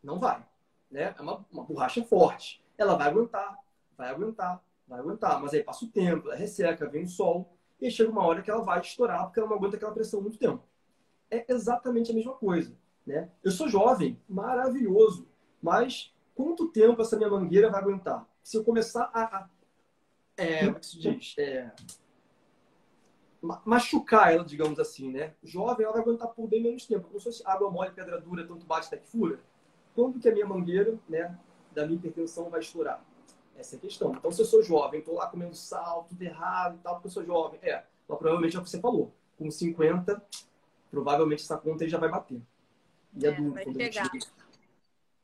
[0.04, 0.44] Não vai.
[0.90, 1.14] Né?
[1.18, 2.64] É uma, uma borracha forte.
[2.78, 3.58] Ela vai aguentar,
[3.98, 5.42] vai aguentar, vai aguentar.
[5.42, 7.54] Mas aí passa o tempo, ela resseca, vem o sol.
[7.80, 10.38] E chega uma hora que ela vai estourar porque ela não aguenta aquela pressão muito
[10.38, 10.64] tempo.
[11.30, 12.76] É exatamente a mesma coisa.
[13.06, 13.30] Né?
[13.44, 15.28] Eu sou jovem, maravilhoso.
[15.62, 18.28] Mas quanto tempo essa minha mangueira vai aguentar?
[18.44, 19.24] Se eu começar a.
[19.24, 19.50] a
[20.38, 21.36] é, como é que se diz?
[21.38, 21.72] É,
[23.66, 25.34] machucar ela, digamos assim, né?
[25.44, 27.08] Jovem, ela vai aguentar por bem menos tempo.
[27.08, 29.40] Como se fosse água mole, pedra dura, tanto bate até que fura.
[29.96, 31.38] Quando que a minha mangueira, né,
[31.72, 33.04] da minha hipertensão vai estourar?
[33.58, 34.14] Essa é a questão.
[34.14, 37.12] Então, se eu sou jovem, estou lá comendo sal, tudo errado e tal, porque eu
[37.12, 37.60] sou jovem.
[37.64, 39.12] É, mas provavelmente é o que você falou.
[39.38, 40.22] Com 50,
[40.92, 42.42] provavelmente essa conta aí já vai bater.
[43.16, 43.54] E é, é duro.
[43.54, 44.12] Vai chegar.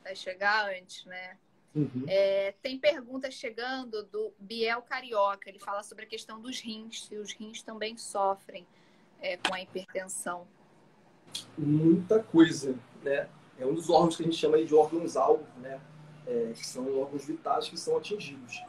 [0.01, 1.37] Vai chegar antes, né?
[1.75, 2.03] Uhum.
[2.07, 5.49] É, tem perguntas chegando do Biel Carioca.
[5.49, 8.65] Ele fala sobre a questão dos rins, se os rins também sofrem
[9.19, 10.45] é, com a hipertensão.
[11.57, 13.27] Muita coisa, né?
[13.57, 15.79] É um dos órgãos que a gente chama de órgãos-alvo, né?
[16.27, 18.63] É, que são órgãos vitais que são atingidos.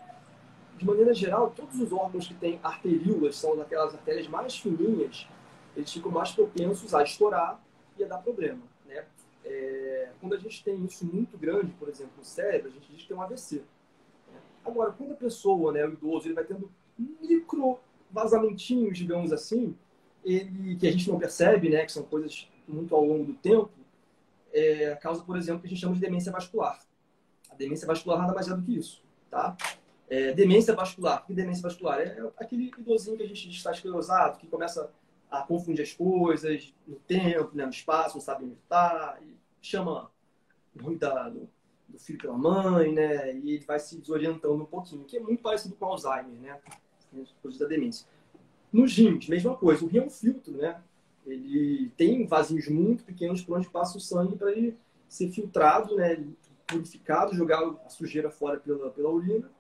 [0.77, 5.27] De maneira geral, todos os órgãos que têm arteríolas, são aquelas artérias mais fininhas,
[5.77, 7.61] eles ficam mais propensos a estourar
[7.99, 8.62] e a dar problema.
[9.45, 13.03] É, quando a gente tem isso muito grande, por exemplo, no cérebro, a gente diz
[13.03, 13.63] que tem um AVC.
[14.65, 17.79] Agora, quando a pessoa, né, o idoso, ele vai tendo micro
[18.11, 19.77] vazamentinhos, digamos assim,
[20.25, 23.71] ele, que a gente não percebe, né, que são coisas muito ao longo do tempo,
[24.53, 26.81] é, causa, por exemplo, que a gente chama de demência vascular.
[27.51, 29.57] A demência vascular nada mais é do que isso, tá?
[30.09, 31.23] É, demência vascular.
[31.23, 32.01] O que demência vascular?
[32.01, 34.91] É aquele idosinho que a gente está esclerosado, que começa
[35.38, 39.18] a confundir as coisas no tempo, né, no espaço, não sabe onde está,
[39.61, 40.11] chama
[40.99, 41.49] da, do,
[41.88, 45.42] do, filho pela mãe, né, e ele vai se desorientando um pouquinho, que é muito
[45.42, 46.61] parecido com Alzheimer, né,
[47.40, 48.07] coisas da demência.
[48.73, 50.81] Nos rins, mesma coisa, o rim é um filtro, né,
[51.27, 54.77] ele tem vasinhos muito pequenos por onde passa o sangue para ele
[55.09, 56.23] ser filtrado, né,
[56.66, 59.51] purificado, jogar a sujeira fora pela, pela urina.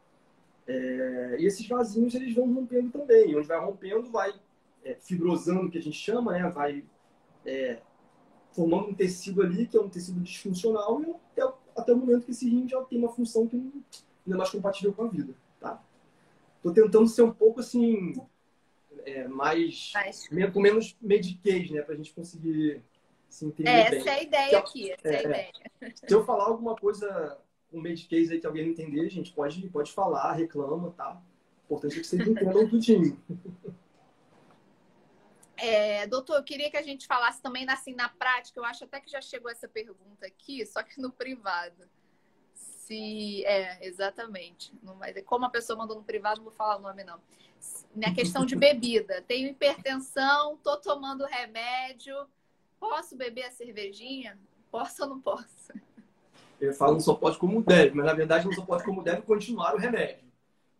[0.66, 3.36] É, e esses vasinhos eles vão rompendo também.
[3.36, 4.34] Onde vai rompendo, vai
[4.84, 6.48] é, fibrosando, que a gente chama, né?
[6.50, 6.84] Vai
[7.44, 7.80] é,
[8.52, 11.40] formando um tecido ali, que é um tecido disfuncional, e
[11.76, 14.92] até o momento que esse rim já tem uma função que não é mais compatível
[14.92, 15.82] com a vida, tá?
[16.62, 18.14] Tô tentando ser um pouco assim,
[19.04, 20.28] é, mais, Mas...
[20.52, 22.80] com menos mediquês, né, pra gente conseguir
[23.28, 23.98] se entender é, bem.
[24.00, 25.52] Essa é a ideia aqui, essa é, a é, ideia.
[25.94, 27.38] Se eu falar alguma coisa
[27.70, 31.20] com mediquês aí que alguém não entender, gente, pode, pode falar, reclama, tá?
[31.64, 33.18] Importante é que vocês entendam tudinho.
[35.56, 38.58] É, doutor, eu queria que a gente falasse também assim na prática.
[38.58, 41.88] Eu acho até que já chegou essa pergunta aqui, só que no privado.
[42.54, 47.02] Se é exatamente, mas como a pessoa mandou no privado, não vou falar o nome
[47.02, 47.18] não.
[47.96, 52.14] Na questão de bebida, tenho hipertensão, tô tomando remédio,
[52.78, 54.38] posso beber a cervejinha?
[54.70, 55.72] Posso ou não posso?
[56.60, 59.22] Eu falo não só pode como deve, mas na verdade não só pode como deve
[59.22, 60.30] continuar o remédio,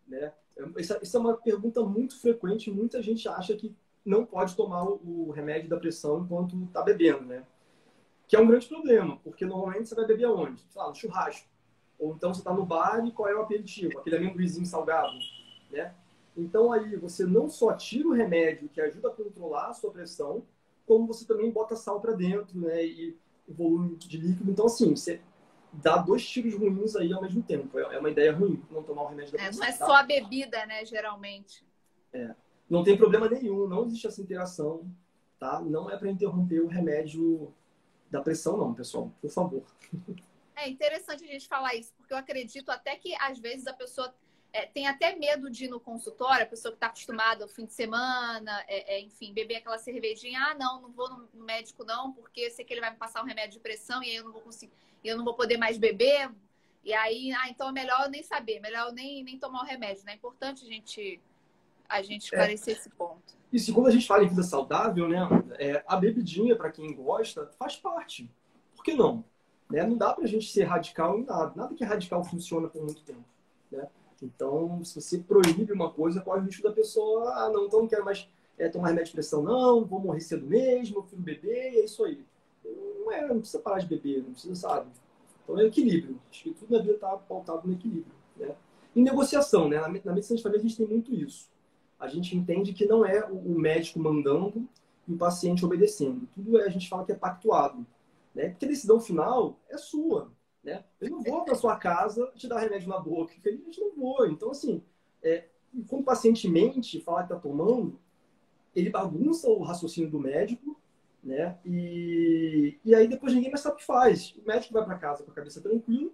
[0.07, 0.33] né?
[0.77, 2.71] Essa, essa é uma pergunta muito frequente.
[2.71, 3.75] Muita gente acha que
[4.05, 7.45] não pode tomar o, remédio da pressão enquanto está bebendo, né?
[8.27, 10.61] Que é um grande problema, porque normalmente você vai beber aonde?
[10.69, 11.49] Sei lá, no churrasco.
[11.99, 13.99] Ou então você está no bar e qual é o aperitivo?
[13.99, 15.13] Aquele amendoizinho salgado,
[15.71, 15.95] né?
[16.37, 20.43] Então aí você não só tira o remédio que ajuda a controlar a sua pressão,
[20.87, 22.85] como você também bota sal para dentro, né?
[22.85, 24.51] E o volume de líquido.
[24.51, 25.21] Então assim, você
[25.73, 27.79] dá dois tiros ruins aí ao mesmo tempo.
[27.79, 29.63] É uma ideia ruim não tomar o remédio da pressão.
[29.63, 29.87] É, não é tá?
[29.87, 30.85] só a bebida, né?
[30.85, 31.65] Geralmente.
[32.13, 32.35] É.
[32.69, 34.91] Não tem problema nenhum, não existe essa interação,
[35.39, 35.61] tá?
[35.61, 37.53] Não é para interromper o remédio
[38.11, 39.63] da pressão, não, pessoal, por favor.
[40.57, 44.15] É interessante a gente falar isso, porque eu acredito até que às vezes a pessoa
[44.53, 47.67] é, tem até medo de ir no consultório, a pessoa que está acostumada ao fim
[47.67, 52.13] de semana, é, é, enfim, beber aquela cervejinha, ah, não, não vou no, médico não,
[52.13, 54.33] porque sei que ele vai me passar um remédio de pressão e aí eu não
[54.33, 54.73] vou conseguir,
[55.03, 56.31] eu não vou poder mais beber.
[56.85, 59.67] E aí, ah, então é melhor eu nem saber, melhor eu nem, nem tomar o
[59.67, 60.13] remédio, né?
[60.13, 61.21] É importante a gente
[61.89, 62.27] a gente é.
[62.27, 62.79] esclarecer é.
[62.79, 63.35] esse ponto.
[63.53, 67.49] Isso, quando a gente fala em vida saudável, né, é, a bebidinha, para quem gosta,
[67.57, 68.29] faz parte.
[68.75, 69.25] Por que não?
[69.71, 69.87] Né?
[69.87, 71.53] Não dá para a gente ser radical em nada.
[71.55, 73.25] Nada que é radical funciona por muito tempo.
[73.71, 73.87] Né?
[74.21, 77.89] Então, se você proíbe uma coisa, corre o risco da pessoa, ah, não, então não
[77.89, 81.77] quero mais é, tomar remédio de pressão, não, vou morrer cedo mesmo, meu filho beber,
[81.77, 82.25] é isso aí.
[82.65, 84.91] Não é, não precisa parar de beber, não precisa, sabe?
[85.45, 86.19] Então é equilíbrio.
[86.29, 88.15] Acho que tudo na vida está pautado no equilíbrio.
[88.37, 88.53] Né?
[88.97, 89.79] Em negociação, né?
[89.79, 91.54] Na medicina de família a gente tem muito isso
[92.05, 94.69] a gente entende que não é o médico mandando
[95.09, 96.29] e o paciente obedecendo.
[96.35, 97.87] Tudo é, a gente fala que é pactuado.
[98.35, 98.51] Né?
[98.51, 100.31] Porque a decisão final é sua.
[100.63, 100.85] Né?
[101.01, 103.35] Eu não vou para sua casa te dar remédio na boca.
[103.37, 104.27] Infelizmente, não vou.
[104.27, 104.83] Então, assim,
[105.23, 105.45] é,
[105.89, 107.99] quando o paciente mente, fala que está tomando,
[108.75, 110.79] ele bagunça o raciocínio do médico,
[111.23, 111.59] né?
[111.65, 114.35] E, e aí depois ninguém mais sabe o que faz.
[114.37, 116.11] O médico vai para casa com a cabeça tranquila,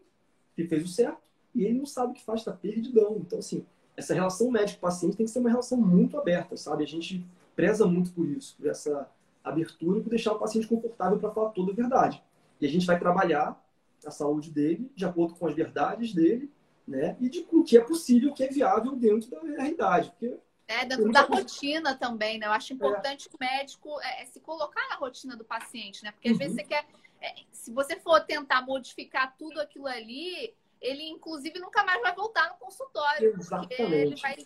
[0.55, 3.17] que fez o certo, e ele não sabe o que faz, está perdidão.
[3.17, 3.67] Então, assim,
[4.01, 6.83] essa relação médico-paciente tem que ser uma relação muito aberta, sabe?
[6.83, 9.09] A gente preza muito por isso, por essa
[9.45, 12.23] abertura e por deixar o paciente confortável para falar toda a verdade.
[12.61, 13.63] E a gente vai trabalhar
[14.05, 16.51] a saúde dele de acordo com as verdades dele,
[16.89, 17.17] né?
[17.21, 20.11] E de o que é possível, o que é viável dentro da realidade.
[20.11, 22.47] Porque é, dentro da rotina também, né?
[22.47, 23.37] Eu acho importante é.
[23.37, 26.13] o médico é, é, se colocar na rotina do paciente, né?
[26.13, 26.39] Porque às uhum.
[26.39, 26.87] vezes você quer.
[27.21, 32.49] É, se você for tentar modificar tudo aquilo ali, ele inclusive nunca mais vai voltar
[32.51, 33.35] no consultório.
[33.37, 33.83] Exatamente.
[33.83, 34.37] ele vai,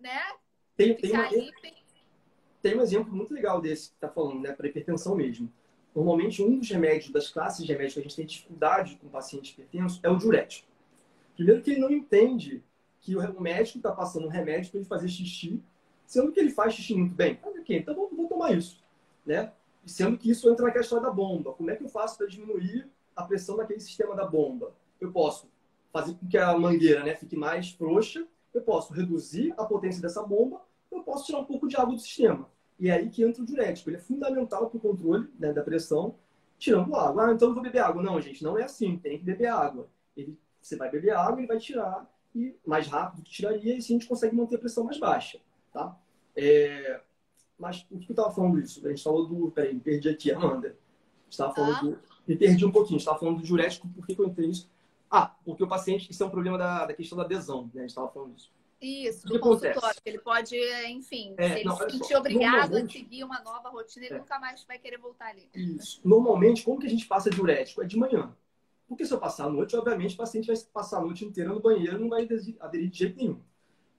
[0.00, 0.20] né?
[0.76, 1.28] Tem, tem, uma,
[2.60, 2.76] tem...
[2.76, 4.52] um exemplo muito legal desse que está falando, né?
[4.52, 5.52] Para hipertensão mesmo.
[5.94, 9.52] Normalmente, um dos remédios, das classes de remédios que a gente tem dificuldade com paciente
[9.52, 10.66] hipertenso é o diurético.
[11.36, 12.64] Primeiro que ele não entende
[13.00, 15.62] que o médico está passando um remédio para ele fazer xixi,
[16.06, 17.38] sendo que ele faz xixi muito bem.
[17.44, 18.82] Ah, ok, então vou, vou tomar isso.
[19.24, 19.52] Né?
[19.86, 21.52] Sendo que isso entra naquela história da bomba.
[21.52, 24.74] Como é que eu faço para diminuir a pressão daquele sistema da bomba?
[25.00, 25.48] Eu posso
[25.94, 30.24] fazer com que a mangueira né, fique mais frouxa, eu posso reduzir a potência dessa
[30.24, 32.50] bomba, eu posso tirar um pouco de água do sistema.
[32.80, 33.88] E é aí que entra o diurético.
[33.88, 36.16] Ele é fundamental para o controle né, da pressão,
[36.58, 37.28] tirando água.
[37.28, 38.02] Ah, então eu vou beber água.
[38.02, 38.98] Não, gente, não é assim.
[38.98, 39.88] Tem que beber água.
[40.16, 43.94] Ele, você vai beber água, ele vai tirar e mais rápido que tiraria, e assim
[43.94, 45.38] a gente consegue manter a pressão mais baixa.
[45.72, 45.96] Tá?
[46.34, 47.00] É...
[47.56, 48.84] Mas o que eu estava falando isso?
[48.84, 49.52] A gente falou do.
[49.52, 50.76] Peraí, me perdi aqui, Amanda.
[51.30, 51.80] estava falando ah.
[51.82, 51.98] do.
[52.26, 52.98] Me perdi um pouquinho.
[52.98, 54.68] estava falando do diurético, por que, que eu entrei nisso?
[55.16, 57.76] Ah, porque o paciente, isso é um problema da, da questão da adesão, né?
[57.76, 58.50] A gente estava falando disso.
[58.80, 60.00] Isso, do consultório.
[60.04, 60.56] Ele pode,
[60.88, 64.18] enfim, é, se ele não, se sentir obrigado a seguir uma nova rotina, ele é.
[64.18, 65.48] nunca mais vai querer voltar ali.
[65.54, 66.00] Isso.
[66.04, 67.80] Normalmente, como que a gente passa diurético?
[67.80, 68.36] É de manhã.
[68.88, 71.60] Porque se eu passar a noite, obviamente, o paciente vai passar a noite inteira no
[71.60, 73.40] banheiro e não vai aderir de jeito nenhum.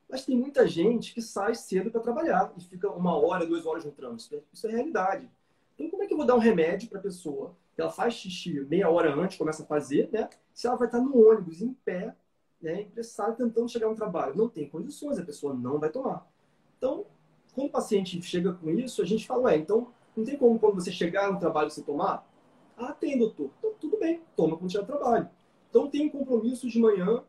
[0.10, 3.86] Mas tem muita gente que sai cedo para trabalhar e fica uma hora, duas horas
[3.86, 4.44] no trânsito.
[4.52, 5.32] Isso é realidade.
[5.76, 8.62] Então, como é que eu vou dar um remédio para a pessoa ela faz xixi
[8.62, 10.30] meia hora antes, começa a fazer, né?
[10.56, 12.16] Se ela vai estar no ônibus, em pé,
[12.62, 12.84] né?
[12.84, 14.36] Empressada, tentando chegar no trabalho.
[14.36, 16.26] Não tem condições, a pessoa não vai tomar.
[16.78, 17.06] Então,
[17.54, 20.76] quando o paciente chega com isso, a gente fala, ué, então, não tem como quando
[20.76, 22.26] você chegar no trabalho você tomar?
[22.78, 23.52] Ah, tem, doutor.
[23.60, 25.30] Então, tudo bem, toma quando chegar no trabalho.
[25.70, 27.22] Então, tem compromisso de manhã,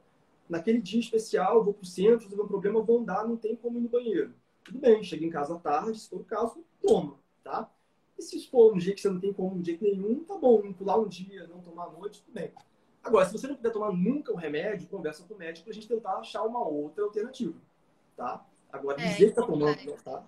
[0.48, 3.76] naquele dia especial, vou para o centro, resolver um problema, vou andar, não tem como
[3.78, 4.34] ir no banheiro.
[4.64, 7.68] Tudo bem, chega em casa à tarde, se for o caso, toma, tá?
[8.16, 10.72] E se for um dia que você não tem como, um jeito nenhum, tá bom,
[10.72, 12.52] pular um dia, não tomar à noite, tudo bem.
[13.06, 15.74] Agora, se você não puder tomar nunca o remédio, conversa com o médico para a
[15.74, 17.56] gente tentar achar uma outra alternativa,
[18.16, 18.44] tá?
[18.72, 20.24] Agora, é, dizer que tá tomando, não tá?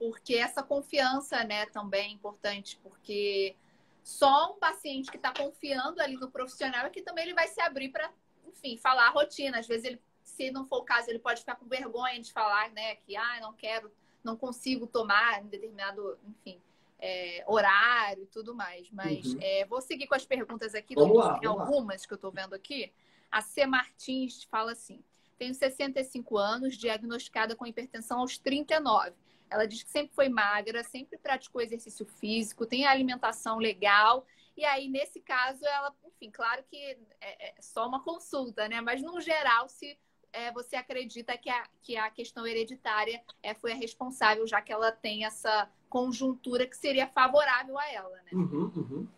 [0.00, 3.54] Porque essa confiança, né, também é importante, porque
[4.02, 7.60] só um paciente que está confiando ali no profissional é que também ele vai se
[7.60, 8.10] abrir para,
[8.48, 9.60] enfim, falar a rotina.
[9.60, 12.68] Às vezes, ele, se não for o caso, ele pode ficar com vergonha de falar,
[12.72, 13.92] né, que, ah, não quero,
[14.24, 16.60] não consigo tomar em determinado, enfim,
[17.02, 18.88] é, horário e tudo mais.
[18.90, 19.38] Mas uhum.
[19.42, 20.94] é, vou seguir com as perguntas aqui.
[20.94, 22.06] Vamos lá, tem algumas lá.
[22.06, 22.92] que eu estou vendo aqui.
[23.30, 23.66] A C.
[23.66, 25.02] Martins fala assim:
[25.36, 29.12] tenho 65 anos, diagnosticada com hipertensão aos 39
[29.52, 34.26] ela diz que sempre foi magra, sempre praticou exercício físico, tem alimentação legal.
[34.56, 36.76] E aí, nesse caso, ela, enfim, claro que
[37.20, 38.80] é, é só uma consulta, né?
[38.80, 39.98] Mas, no geral, se
[40.32, 44.72] é, você acredita que a, que a questão hereditária é, foi a responsável, já que
[44.72, 48.30] ela tem essa conjuntura que seria favorável a ela, né?
[48.32, 49.08] Uhum, uhum.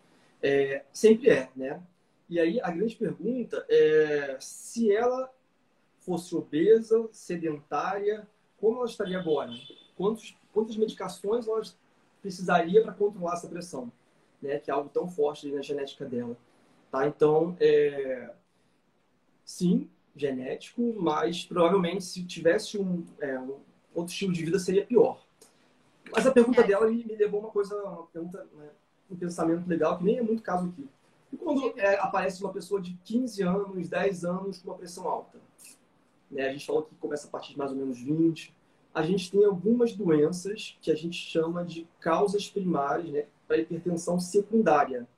[0.42, 1.82] É, sempre é, né?
[2.28, 5.32] E aí, a grande pergunta é se ela
[6.00, 9.52] fosse obesa, sedentária, como ela estaria agora?
[9.96, 11.62] quantos, quantas medicações ela
[12.20, 13.90] precisaria para controlar essa pressão,
[14.40, 14.58] né?
[14.58, 16.36] Que é algo tão forte na genética dela,
[16.90, 17.06] tá?
[17.06, 18.30] Então, é...
[19.44, 23.56] sim, genético, mas provavelmente se tivesse um, é, um,
[23.94, 25.24] outro estilo de vida seria pior.
[26.12, 26.66] Mas a pergunta é.
[26.66, 28.68] dela me, me, levou uma coisa, uma pergunta, né,
[29.10, 30.88] um pensamento legal que nem é muito caso aqui.
[31.32, 35.38] E quando é, aparece uma pessoa de 15 anos, 10 anos com uma pressão alta?
[36.30, 36.48] Né?
[36.48, 38.54] A gente falou que começa a partir de mais ou menos 20,
[38.94, 44.20] a gente tem algumas doenças que a gente chama de causas primárias né, para hipertensão
[44.20, 45.08] secundária.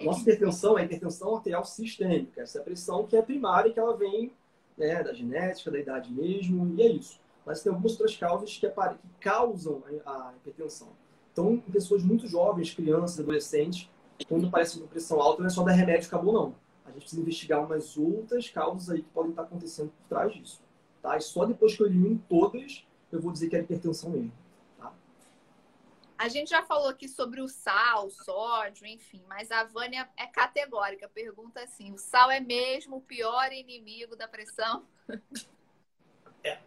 [0.00, 3.78] Nossa hipertensão é a hipertensão arterial sistêmica, essa é a pressão que é primária, que
[3.78, 4.32] ela vem
[4.76, 7.20] né, da genética, da idade mesmo, e é isso.
[7.44, 10.88] Mas tem algumas outras causas que, que causam a hipertensão.
[11.32, 13.88] Então, pessoas muito jovens, crianças, adolescentes,
[14.28, 16.54] quando aparece uma pressão alta, não é só dar remédio acabou, não.
[16.84, 20.60] A gente precisa investigar umas outras causas aí que podem estar acontecendo por trás disso.
[21.00, 21.16] Tá?
[21.16, 24.32] E só depois que eu elimino todas, eu vou dizer que é hipertensão mesmo.
[26.20, 30.26] A gente já falou aqui sobre o sal, o sódio, enfim, mas a Vânia é
[30.26, 31.08] categórica.
[31.08, 34.84] Pergunta assim: o sal é mesmo o pior inimigo da pressão?
[36.42, 36.58] É.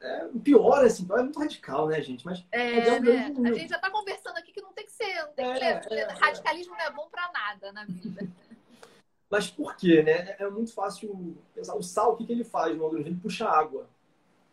[0.00, 2.24] É, pior, assim, é muito radical, né, gente?
[2.24, 3.34] Mas é, é né?
[3.44, 5.88] A gente já tá conversando aqui que não tem que ser, não tem é, que
[5.88, 5.94] ser.
[5.94, 8.28] É, radicalismo não é bom para nada na vida.
[9.28, 10.36] Mas por quê, né?
[10.38, 11.74] É, é muito fácil pensar.
[11.74, 13.14] O sal, o que, que ele faz no organismo?
[13.14, 13.88] Ele puxa água,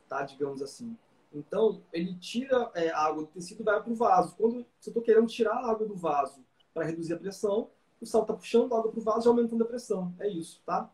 [0.10, 0.24] tá?
[0.24, 0.98] Digamos assim.
[1.34, 4.36] Então, ele tira é, a água do tecido e vai para o vaso.
[4.36, 6.44] Quando você está querendo tirar a água do vaso
[6.74, 7.70] para reduzir a pressão,
[8.00, 10.14] o sal está puxando a água para o vaso e aumentando a pressão.
[10.20, 10.92] É isso, tá?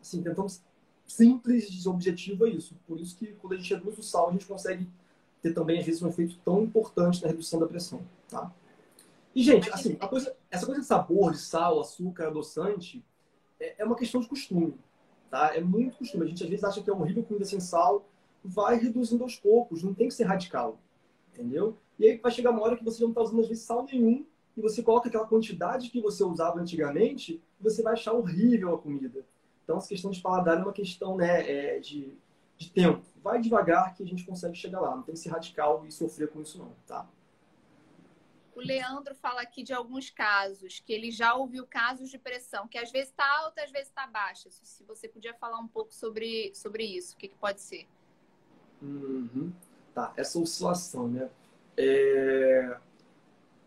[0.00, 0.62] Assim, tentamos
[1.06, 2.76] simples, objetivo é isso.
[2.86, 4.88] Por isso que quando a gente reduz o sal, a gente consegue
[5.40, 8.52] ter também, às vezes, um efeito tão importante na redução da pressão, tá?
[9.34, 13.04] E, gente, assim, coisa, essa coisa de sabor, de sal, açúcar, adoçante,
[13.58, 14.74] é, é uma questão de costume,
[15.30, 15.56] tá?
[15.56, 16.24] É muito costume.
[16.24, 18.06] A gente às vezes acha que é horrível comida sem sal,
[18.44, 20.78] vai reduzindo aos poucos, não tem que ser radical,
[21.32, 21.76] entendeu?
[21.98, 24.24] E aí vai chegar uma hora que você não está usando às vezes sal nenhum
[24.56, 28.78] e você coloca aquela quantidade que você usava antigamente e você vai achar horrível a
[28.78, 29.24] comida.
[29.64, 32.12] Então, essa questão de paladar é uma questão né, é, de,
[32.58, 33.02] de tempo.
[33.22, 34.96] Vai devagar que a gente consegue chegar lá.
[34.96, 37.08] Não tem que ser radical e sofrer com isso não, tá?
[38.54, 42.76] O Leandro fala aqui de alguns casos, que ele já ouviu casos de pressão, que
[42.76, 44.50] às vezes está alta, às vezes está baixa.
[44.50, 47.88] Se você podia falar um pouco sobre, sobre isso, o que, que pode ser?
[48.82, 49.52] Uhum.
[49.94, 51.30] Tá, essa oscilação, né?
[51.76, 52.76] É...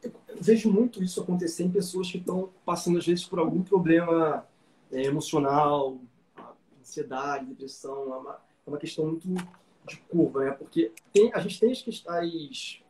[0.04, 4.46] Eu vejo muito isso acontecer em pessoas que estão passando, às vezes, por algum problema
[4.92, 6.00] é, emocional,
[6.80, 8.14] ansiedade, depressão.
[8.14, 9.28] É uma, é uma questão muito
[9.88, 10.52] de curva, né?
[10.52, 12.82] Porque tem, a gente tem as,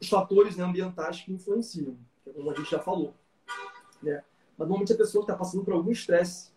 [0.00, 3.14] os fatores né, ambientais que influenciam, é como a gente já falou.
[4.02, 4.22] Né?
[4.58, 6.50] Mas normalmente a pessoa que está passando por algum estresse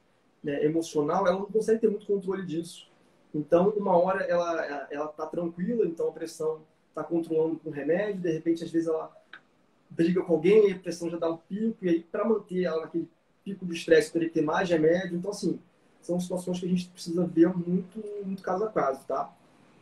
[0.43, 2.87] né, emocional, ela não consegue ter muito controle disso.
[3.35, 8.31] Então, uma hora ela ela está tranquila, então a pressão está controlando com remédio, de
[8.31, 9.13] repente, às vezes ela
[9.89, 13.09] briga com alguém, a pressão já dá um pico, e aí para manter ela naquele
[13.43, 15.17] pico de estresse, teria que ter mais remédio.
[15.17, 15.59] Então, assim,
[16.01, 19.31] são situações que a gente precisa ver muito, muito caso a caso, tá?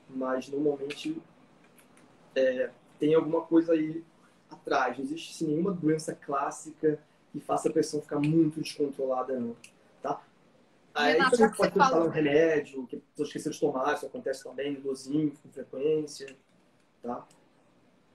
[0.10, 1.22] Mas, normalmente,
[2.36, 4.04] é, tem alguma coisa aí
[4.50, 4.98] atrás.
[4.98, 7.00] Não existe assim, nenhuma doença clássica
[7.32, 9.56] que faça a pressão ficar muito descontrolada, não.
[10.94, 12.08] Aí Renato, gente pode falou...
[12.08, 16.38] um remédio, que pessoas esqueceram de tomar, isso acontece também, dosinho, com frequência,
[17.02, 17.28] tá?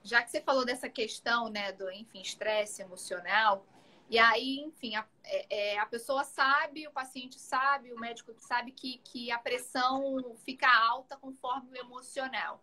[0.04, 3.66] Já que você falou dessa questão, né, do, enfim, estresse emocional,
[4.10, 8.72] E aí, enfim, a, é, é, a pessoa sabe, o paciente sabe, o médico sabe
[8.72, 12.62] que, que a pressão fica alta conforme o emocional.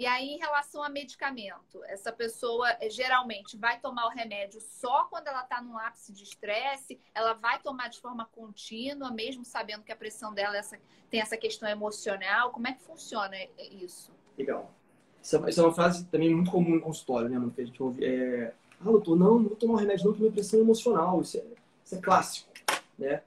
[0.00, 5.04] E aí, em relação a medicamento, essa pessoa eh, geralmente vai tomar o remédio só
[5.04, 9.82] quando ela está num ápice de estresse, ela vai tomar de forma contínua, mesmo sabendo
[9.82, 10.78] que a pressão dela essa,
[11.10, 12.50] tem essa questão emocional.
[12.50, 14.10] Como é que funciona isso?
[14.38, 14.72] Legal.
[15.20, 17.52] Essa, é uma frase também muito comum em consultório, né, mano?
[17.52, 18.02] Que a gente ouve.
[18.02, 18.54] É...
[18.80, 21.20] Ah, doutor, não, não vou tomar um remédio não, que minha pressão é emocional.
[21.20, 21.44] Isso é,
[21.84, 22.50] isso é clássico,
[22.98, 23.22] né?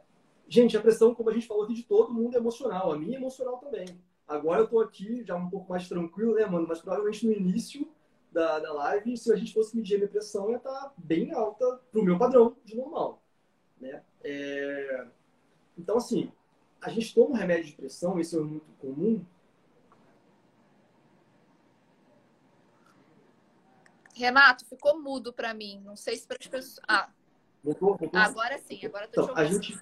[0.49, 2.91] Gente, a pressão, como a gente falou aqui, de todo mundo é emocional.
[2.91, 3.85] A minha é emocional também.
[4.33, 6.65] Agora eu tô aqui já um pouco mais tranquilo, né, mano?
[6.67, 7.87] Mas provavelmente no início
[8.31, 11.31] da, da live, se a gente fosse medir a minha pressão, ia estar tá bem
[11.31, 13.21] alta pro meu padrão de normal,
[13.79, 14.03] né?
[14.23, 15.07] É...
[15.77, 16.31] Então, assim,
[16.81, 19.23] a gente toma um remédio de pressão, isso é muito comum.
[24.15, 25.79] Renato, ficou mudo para mim.
[25.85, 26.79] Não sei se para as pessoas.
[26.87, 27.09] Ah.
[27.63, 28.19] Voltou, voltou?
[28.19, 29.79] Agora sim, agora tô então, a gente,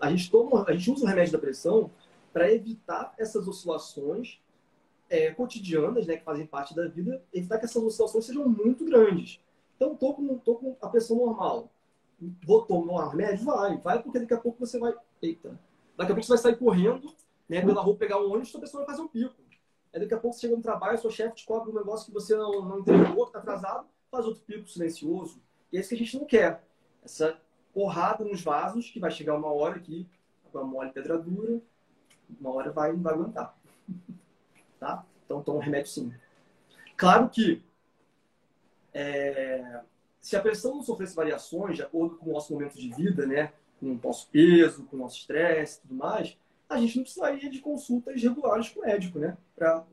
[0.00, 1.90] a gente toma, a gente usa o remédio da pressão
[2.36, 4.38] para evitar essas oscilações
[5.08, 9.40] é, cotidianas, né, que fazem parte da vida, evitar que essas oscilações sejam muito grandes.
[9.74, 11.70] Então, tô com, tô com a pressão normal.
[12.46, 13.46] Vou tomar remédio?
[13.46, 14.94] Vai, vai, porque daqui a pouco você vai.
[15.22, 15.58] Eita.
[15.96, 17.10] Daqui a pouco você vai sair correndo,
[17.48, 19.34] né, pela rua pegar um ônibus, sua pressão vai fazer um pico.
[19.94, 22.12] Aí daqui a pouco você chega no trabalho, seu chefe te cobra um negócio que
[22.12, 25.40] você não, não entregou, está atrasado, faz outro pico silencioso.
[25.72, 26.62] E é isso que a gente não quer.
[27.02, 27.40] Essa
[27.72, 30.06] porrada nos vasos, que vai chegar uma hora que
[30.54, 31.62] a mole pedra dura,
[32.40, 33.56] uma hora vai, vai aguentar.
[34.78, 35.04] tá?
[35.24, 36.12] Então toma um remédio sim.
[36.96, 37.62] Claro que
[38.94, 39.80] é,
[40.20, 43.52] se a pressão não sofresse variações de acordo com o nosso momento de vida, né,
[43.78, 46.36] com o nosso peso, com o nosso estresse e tudo mais,
[46.68, 49.84] a gente não precisaria de consultas regulares com o médico, né, para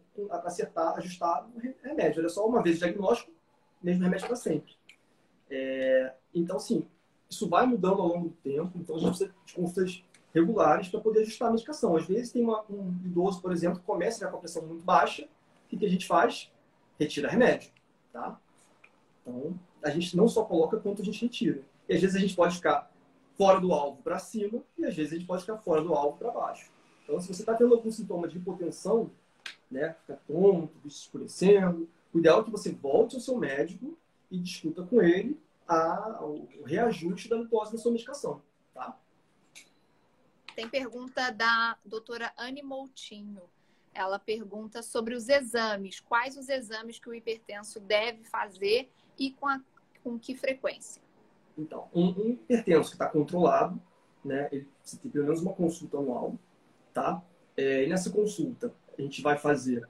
[0.44, 2.20] acertar, ajustar o remédio.
[2.20, 3.32] Olha só, uma vez diagnóstico,
[3.82, 4.74] mesmo remédio para sempre.
[5.50, 6.88] É, então, sim,
[7.30, 10.04] isso vai mudando ao longo do tempo, então a gente precisa de consultas
[10.34, 11.96] regulares para poder ajustar a medicação.
[11.96, 15.28] Às vezes tem uma, um idoso, por exemplo, que começa com a pressão muito baixa,
[15.72, 16.52] o que a gente faz?
[17.00, 17.72] Retira remédio,
[18.12, 18.40] tá?
[19.22, 21.62] Então, a gente não só coloca quanto a gente retira.
[21.88, 22.92] E às vezes a gente pode ficar
[23.38, 26.18] fora do alvo para cima e às vezes a gente pode ficar fora do alvo
[26.18, 26.72] para baixo.
[27.04, 29.12] Então, se você está tendo algum sintoma de hipotensão,
[29.70, 33.98] né, fica tonto, escurecendo, o ideal é que você volte ao seu médico
[34.30, 38.42] e discuta com ele a, o reajuste da dose da sua medicação?
[40.56, 43.42] Tem pergunta da doutora Anne Moutinho.
[43.94, 46.00] Ela pergunta sobre os exames.
[46.00, 49.62] Quais os exames que o hipertenso deve fazer e com, a,
[50.04, 51.02] com que frequência?
[51.58, 53.82] Então, um, um hipertenso que está controlado,
[54.24, 56.38] né, ele precisa ter pelo menos uma consulta anual,
[56.94, 57.22] tá?
[57.56, 59.88] É, e nessa consulta, a gente vai fazer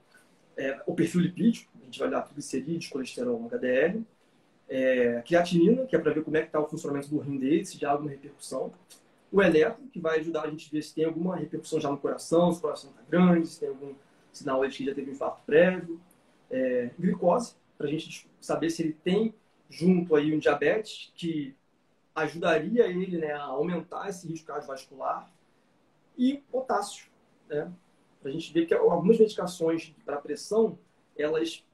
[0.58, 4.06] é, o perfil lipídico, a gente vai olhar triglicerídeos, colesterol, HDL,
[4.68, 7.66] é, creatinina, que é para ver como é que está o funcionamento do rim dele,
[7.66, 8.74] se já há alguma repercussão,
[9.34, 11.98] o eletro, que vai ajudar a gente a ver se tem alguma repercussão já no
[11.98, 13.96] coração, se o coração está grande, se tem algum
[14.32, 16.00] sinal de que já teve um infarto prévio.
[16.52, 19.34] É, glicose, para a gente saber se ele tem
[19.68, 21.56] junto aí um diabetes que
[22.14, 25.28] ajudaria ele né, a aumentar esse risco cardiovascular.
[26.16, 27.08] E potássio,
[27.50, 27.72] né?
[28.22, 30.78] Para a gente ver que algumas medicações para pressão,
[31.18, 31.66] elas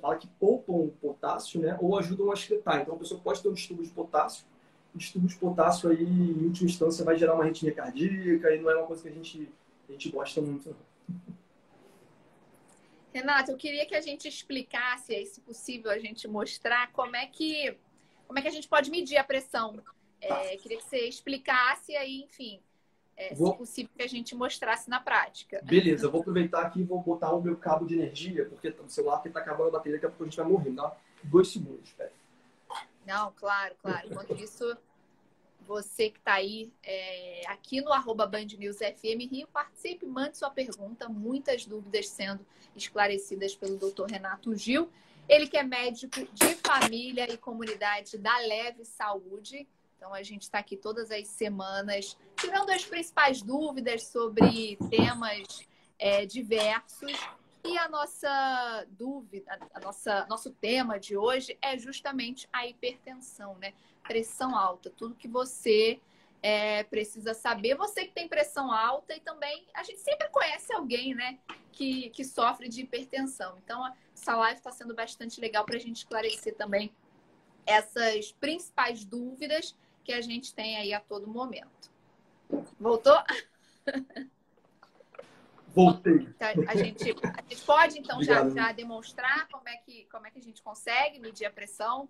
[0.00, 1.76] fala que poupam potássio, né?
[1.78, 2.80] Ou ajudam a excretar.
[2.80, 4.46] Então a pessoa pode ter um distúrbio de potássio
[4.94, 8.76] distúrbio de potássio aí, em última instância, vai gerar uma arritmia cardíaca e não é
[8.76, 9.48] uma coisa que a gente,
[9.88, 10.68] a gente gosta muito.
[10.68, 10.92] Não.
[13.12, 17.26] Renato, eu queria que a gente explicasse, aí, se possível, a gente mostrar como é
[17.26, 17.76] que,
[18.26, 19.78] como é que a gente pode medir a pressão.
[20.20, 22.60] É, queria que você explicasse aí, enfim,
[23.16, 23.52] é, vou...
[23.52, 25.60] se possível, que a gente mostrasse na prática.
[25.62, 28.88] Beleza, eu vou aproveitar aqui e vou botar o meu cabo de energia, porque o
[28.88, 30.96] celular está acabando a bateria, daqui a pouco a gente vai morrer, tá?
[31.24, 32.12] Dois segundos, espera.
[33.06, 34.08] Não, claro, claro.
[34.08, 34.76] Enquanto isso,
[35.60, 40.50] você que está aí é, aqui no arroba Band News FM Rio, participe, mande sua
[40.50, 42.44] pergunta, muitas dúvidas sendo
[42.76, 44.06] esclarecidas pelo Dr.
[44.10, 44.90] Renato Gil.
[45.28, 49.66] Ele que é médico de família e comunidade da Leve Saúde.
[49.96, 55.66] Então a gente está aqui todas as semanas tirando as principais dúvidas sobre temas
[55.98, 57.12] é, diversos
[57.64, 63.72] e a nossa dúvida, a nossa nosso tema de hoje é justamente a hipertensão, né?
[64.02, 66.00] Pressão alta, tudo que você
[66.42, 67.76] é, precisa saber.
[67.76, 71.38] Você que tem pressão alta e também a gente sempre conhece alguém, né,
[71.70, 73.56] que, que sofre de hipertensão.
[73.64, 73.80] Então,
[74.14, 76.92] essa live está sendo bastante legal para a gente esclarecer também
[77.64, 81.90] essas principais dúvidas que a gente tem aí a todo momento.
[82.78, 83.16] Voltou?
[85.74, 86.28] Voltei.
[86.36, 90.30] Então, a, gente, a gente pode, então, já, já, demonstrar como é, que, como é
[90.30, 92.08] que a gente consegue medir a pressão?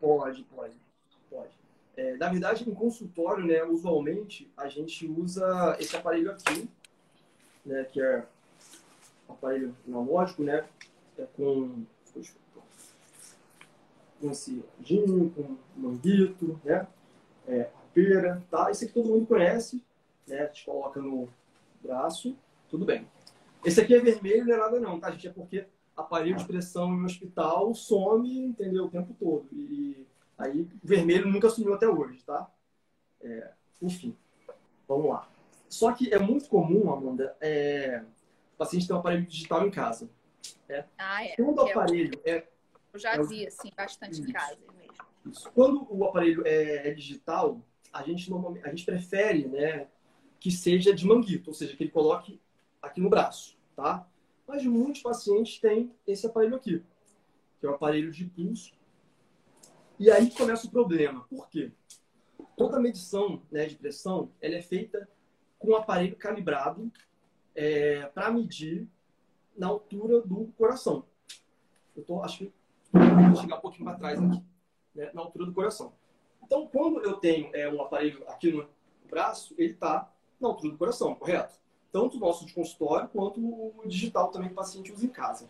[0.00, 0.76] Pode, pode,
[1.28, 1.50] pode.
[1.96, 6.68] É, na verdade, em consultório, né, usualmente a gente usa esse aparelho aqui,
[7.66, 8.24] né, que é
[9.28, 10.64] um aparelho analógico, né,
[11.18, 11.84] é com,
[14.20, 16.86] com esse ginho, com manguito, né,
[17.46, 18.70] é, pera, tá?
[18.70, 19.84] Esse aqui todo mundo conhece,
[20.26, 21.28] né, a gente coloca no
[21.82, 22.36] braço,
[22.68, 23.06] tudo bem.
[23.64, 25.28] Esse aqui é vermelho, não é nada não, tá, gente?
[25.28, 25.66] É porque
[25.96, 29.48] aparelho de pressão em um hospital some, entendeu, o tempo todo.
[29.52, 30.06] E
[30.36, 32.50] aí, vermelho nunca sumiu até hoje, tá?
[33.20, 34.16] É, enfim,
[34.88, 35.28] vamos lá.
[35.68, 38.02] Só que é muito comum, Amanda, é,
[38.54, 40.10] o paciente ter um aparelho digital em casa.
[40.68, 40.84] Né?
[40.98, 41.36] Ah, é.
[41.36, 42.46] Quando o aparelho é...
[42.92, 44.94] Eu já é, vi, assim, bastante isso, em casa mesmo.
[45.24, 45.50] Isso.
[45.52, 47.60] Quando o aparelho é, é digital,
[47.92, 49.88] a gente, normalmente, a gente prefere né,
[50.42, 52.40] que seja de manguito, ou seja, que ele coloque
[52.82, 54.04] aqui no braço, tá?
[54.44, 56.82] Mas muitos pacientes têm esse aparelho aqui,
[57.60, 58.74] que é o aparelho de pulso.
[60.00, 61.24] E aí começa o problema.
[61.30, 61.70] Por quê?
[62.56, 65.08] Toda medição né, de pressão ela é feita
[65.60, 66.90] com um aparelho calibrado
[67.54, 68.88] é, para medir
[69.56, 71.06] na altura do coração.
[71.94, 72.52] Eu tô, acho que
[72.92, 74.42] vou chegar um pouquinho para trás aqui,
[74.92, 75.92] né, na altura do coração.
[76.42, 78.68] Então, quando eu tenho é, um aparelho aqui no
[79.08, 80.11] braço, ele está
[80.42, 81.62] na altura do coração, correto?
[81.92, 85.46] tanto o nosso de consultório quanto o digital também que o paciente usa em casa.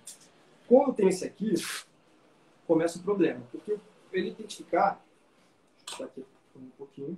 [0.68, 1.55] Quando tem esse aqui,
[2.66, 3.78] começa o problema, porque
[4.12, 5.01] ele tem que ficar,
[6.03, 6.24] aqui
[6.57, 7.16] um pouquinho,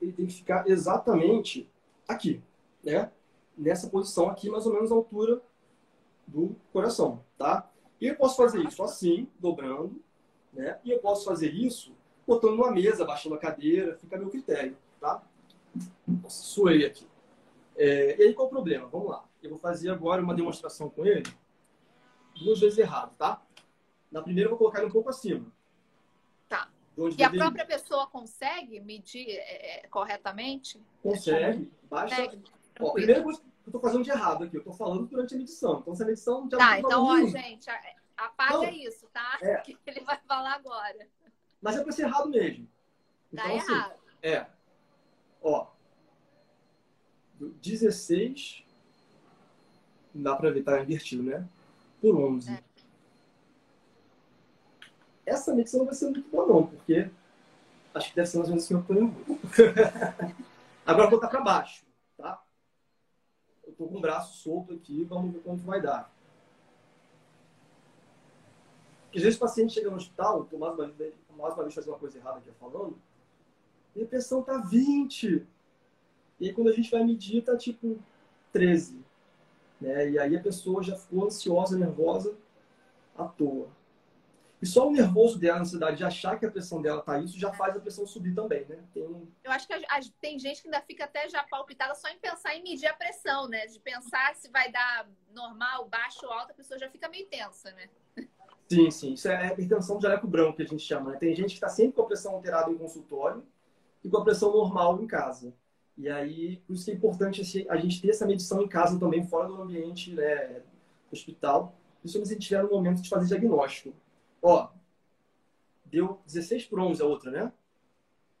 [0.00, 1.68] ele tem que ficar exatamente
[2.08, 2.42] aqui,
[2.82, 3.12] né?
[3.56, 5.40] Nessa posição aqui, mais ou menos a altura
[6.26, 7.70] do coração, tá?
[8.00, 10.02] E eu posso fazer isso assim, dobrando,
[10.52, 10.78] né?
[10.82, 11.92] E eu posso fazer isso
[12.26, 15.22] botando numa mesa, baixando a cadeira, fica a meu critério, tá?
[16.28, 17.06] suei aqui.
[17.76, 18.86] É, e aí qual o problema?
[18.88, 19.24] Vamos lá.
[19.42, 21.24] Eu vou fazer agora uma demonstração com ele,
[22.42, 23.42] duas vezes errado, tá?
[24.10, 25.44] Na primeira eu vou colocar ele um pouco acima.
[26.48, 26.68] Tá.
[27.18, 30.80] E a própria pessoa consegue medir é, é corretamente?
[31.02, 31.70] Consegue.
[31.90, 32.16] Baixa.
[32.16, 32.42] Consegue.
[32.80, 35.38] Ó, primeira coisa que eu estou fazendo de errado aqui, eu estou falando durante a
[35.38, 35.80] medição.
[35.80, 37.68] Então, essa medição já Tá, então, ó, gente,
[38.16, 39.38] apaga então, isso, tá?
[39.42, 39.56] É.
[39.62, 41.06] Que ele vai falar agora.
[41.60, 42.66] Mas é para ser errado mesmo.
[43.34, 43.92] Tá então, tá errado.
[43.92, 44.53] Assim, é.
[45.44, 45.66] Ó,
[47.38, 48.64] 16,
[50.14, 51.46] dá para ver, tá invertido, né?
[52.00, 52.50] Por 11.
[52.50, 52.64] É.
[55.26, 57.10] Essa medição não vai ser muito boa, não, porque
[57.94, 60.34] acho que deve ser mais ou menos assim que eu tô
[60.86, 61.84] Agora vou botar para baixo,
[62.16, 62.42] tá?
[63.66, 66.10] Eu tô com o braço solto aqui, vamos ver quanto vai dar.
[69.04, 70.86] Porque às vezes o paciente chega no hospital, tô mais uma,
[71.36, 72.98] mais uma vez fazer uma coisa errada aqui falando,
[73.94, 75.46] minha pressão tá 20.
[76.40, 77.98] E aí, quando a gente vai medir, tá tipo
[78.52, 79.04] 13.
[79.80, 80.10] Né?
[80.10, 82.36] E aí a pessoa já ficou ansiosa, nervosa
[83.16, 83.68] à toa.
[84.62, 87.38] E só o nervoso dela, a ansiedade de achar que a pressão dela tá isso,
[87.38, 88.82] já faz a pressão subir também, né?
[88.94, 89.28] Tem.
[89.44, 89.74] Eu acho que
[90.22, 93.46] tem gente que ainda fica até já palpitada só em pensar em medir a pressão,
[93.46, 93.66] né?
[93.66, 97.72] De pensar se vai dar normal, baixo ou alto, a pessoa já fica meio tensa,
[97.72, 97.90] né?
[98.66, 99.12] Sim, sim.
[99.12, 101.10] Isso é a hipertensão de jaleco branco que a gente chama.
[101.10, 101.18] Né?
[101.18, 103.46] Tem gente que está sempre com a pressão alterada em consultório
[104.04, 105.54] e com a pressão normal em casa.
[105.96, 109.26] E aí, por isso que é importante a gente ter essa medição em casa também,
[109.26, 110.62] fora do ambiente né,
[111.10, 113.94] hospital, principalmente se a gente estiver no momento de fazer diagnóstico.
[114.42, 114.68] Ó,
[115.86, 117.52] deu 16 por 11 a outra, né?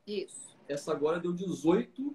[0.06, 0.54] Isso.
[0.68, 2.14] Essa agora deu 18,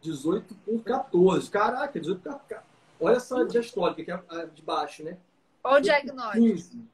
[0.00, 1.50] 18 por 14.
[1.50, 2.64] Caraca, 18 por 14.
[3.00, 5.18] Olha essa diastólica, que é a de baixo, né?
[5.62, 6.44] Olha o diagnóstico.
[6.44, 6.88] 15.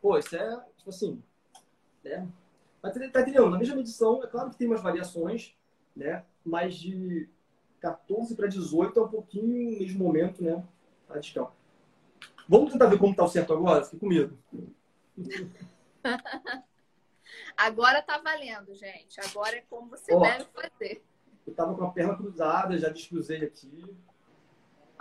[0.00, 1.22] Pô, isso é, tipo assim,
[2.02, 2.28] né?
[2.82, 3.48] Mas tá entendendo?
[3.48, 5.54] Na mesma medição, é claro que tem umas variações,
[5.94, 6.24] né?
[6.44, 7.28] Mas de
[7.80, 10.64] 14 para 18 é um pouquinho mesmo momento, né?
[11.08, 11.54] Radical.
[12.48, 13.84] Vamos tentar ver como está o certo agora?
[13.84, 14.36] Fiquei com medo.
[17.56, 19.20] agora tá valendo, gente.
[19.20, 21.04] Agora é como você Ó, deve fazer.
[21.46, 23.96] Eu tava com a perna cruzada, já descruzei aqui.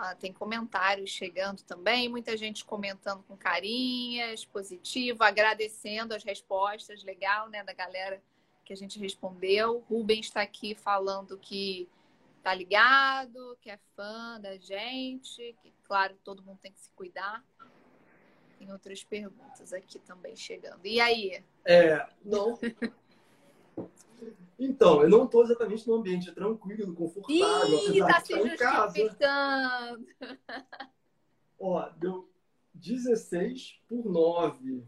[0.03, 7.47] Ah, tem comentários chegando também, muita gente comentando com carinhas, positivo, agradecendo as respostas, legal,
[7.49, 8.19] né, da galera
[8.65, 9.85] que a gente respondeu.
[9.87, 11.87] Rubens está aqui falando que
[12.41, 17.45] tá ligado, que é fã da gente, que claro, todo mundo tem que se cuidar.
[18.57, 20.83] Tem outras perguntas aqui também chegando.
[20.83, 21.43] E aí?
[21.63, 22.57] É, não.
[24.63, 29.15] Então, eu não estou exatamente no ambiente tranquilo, confortável, Ih, apesar tá de estar em
[29.15, 30.05] casa.
[31.59, 32.29] Ó, deu
[32.75, 34.85] 16 por 9.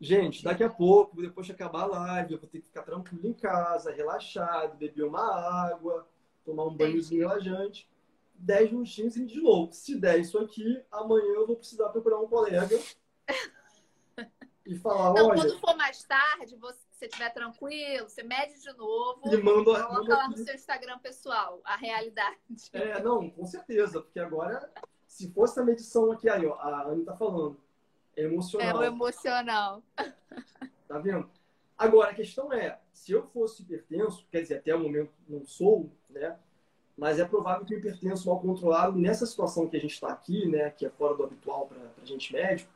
[0.00, 3.24] Gente, daqui a pouco, depois de acabar a live, eu vou ter que ficar tranquilo
[3.28, 6.08] em casa, relaxado, beber uma água,
[6.44, 7.88] tomar um banhozinho relaxante.
[8.34, 9.72] 10 minutinhos e de novo.
[9.72, 12.76] Se der isso aqui, amanhã eu vou precisar procurar um colega
[14.66, 15.40] e falar, Não, olha...
[15.40, 20.16] quando for mais tarde, você estiver tranquilo, você mede de novo e manda, coloca manda
[20.16, 22.38] lá no seu Instagram pessoal a realidade.
[22.72, 24.70] É, não, com certeza, porque agora,
[25.06, 27.58] se fosse a medição aqui, aí, ó, a Anne tá falando,
[28.16, 28.78] é É emocional.
[28.78, 29.82] o emocional.
[30.86, 31.30] Tá vendo?
[31.76, 35.90] Agora, a questão é, se eu fosse hipertenso, quer dizer, até o momento não sou,
[36.10, 36.36] né?
[36.96, 40.48] Mas é provável que o hipertenso mal controlado, nessa situação que a gente está aqui,
[40.48, 42.68] né, que é fora do habitual para a gente médico,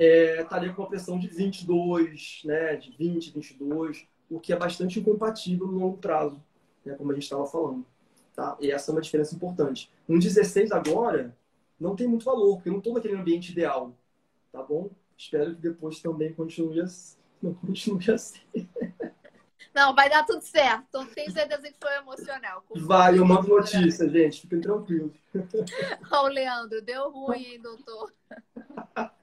[0.00, 4.98] é, estaria com uma pressão de 22, né, de 20, 22, o que é bastante
[4.98, 6.42] incompatível no longo prazo,
[6.82, 7.84] né, como a gente estava falando.
[8.34, 8.56] Tá?
[8.60, 9.92] E essa é uma diferença importante.
[10.08, 11.36] Um 16 agora
[11.78, 13.94] não tem muito valor, porque eu não estou naquele ambiente ideal.
[14.50, 14.88] Tá bom?
[15.18, 17.18] Espero que depois também continue assim.
[17.42, 18.40] Não continue assim.
[19.74, 20.86] Não, vai dar tudo certo.
[20.88, 22.64] Então, tenho certeza que foi emocional.
[22.74, 24.40] Vai, eu mando notícia, gente.
[24.40, 25.12] Fiquem tranquilos.
[26.10, 28.12] Ó, o Leandro, deu ruim, hein, doutor?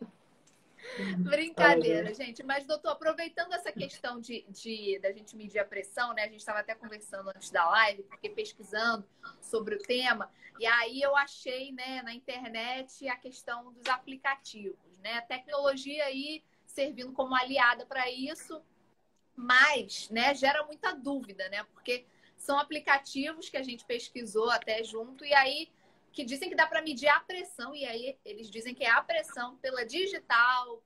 [1.17, 2.43] Brincadeira, gente.
[2.43, 6.23] Mas, doutor, aproveitando essa questão de, de da gente medir a pressão, né?
[6.23, 9.07] A gente estava até conversando antes da live, porque pesquisando
[9.41, 15.13] sobre o tema, e aí eu achei, né, na internet a questão dos aplicativos, né?
[15.13, 18.61] A tecnologia aí servindo como aliada para isso,
[19.35, 21.63] mas, né, gera muita dúvida, né?
[21.73, 22.05] Porque
[22.37, 25.69] são aplicativos que a gente pesquisou até junto e aí
[26.11, 29.03] que dizem que dá para medir a pressão e aí eles dizem que é a
[29.03, 30.81] pressão pela digital,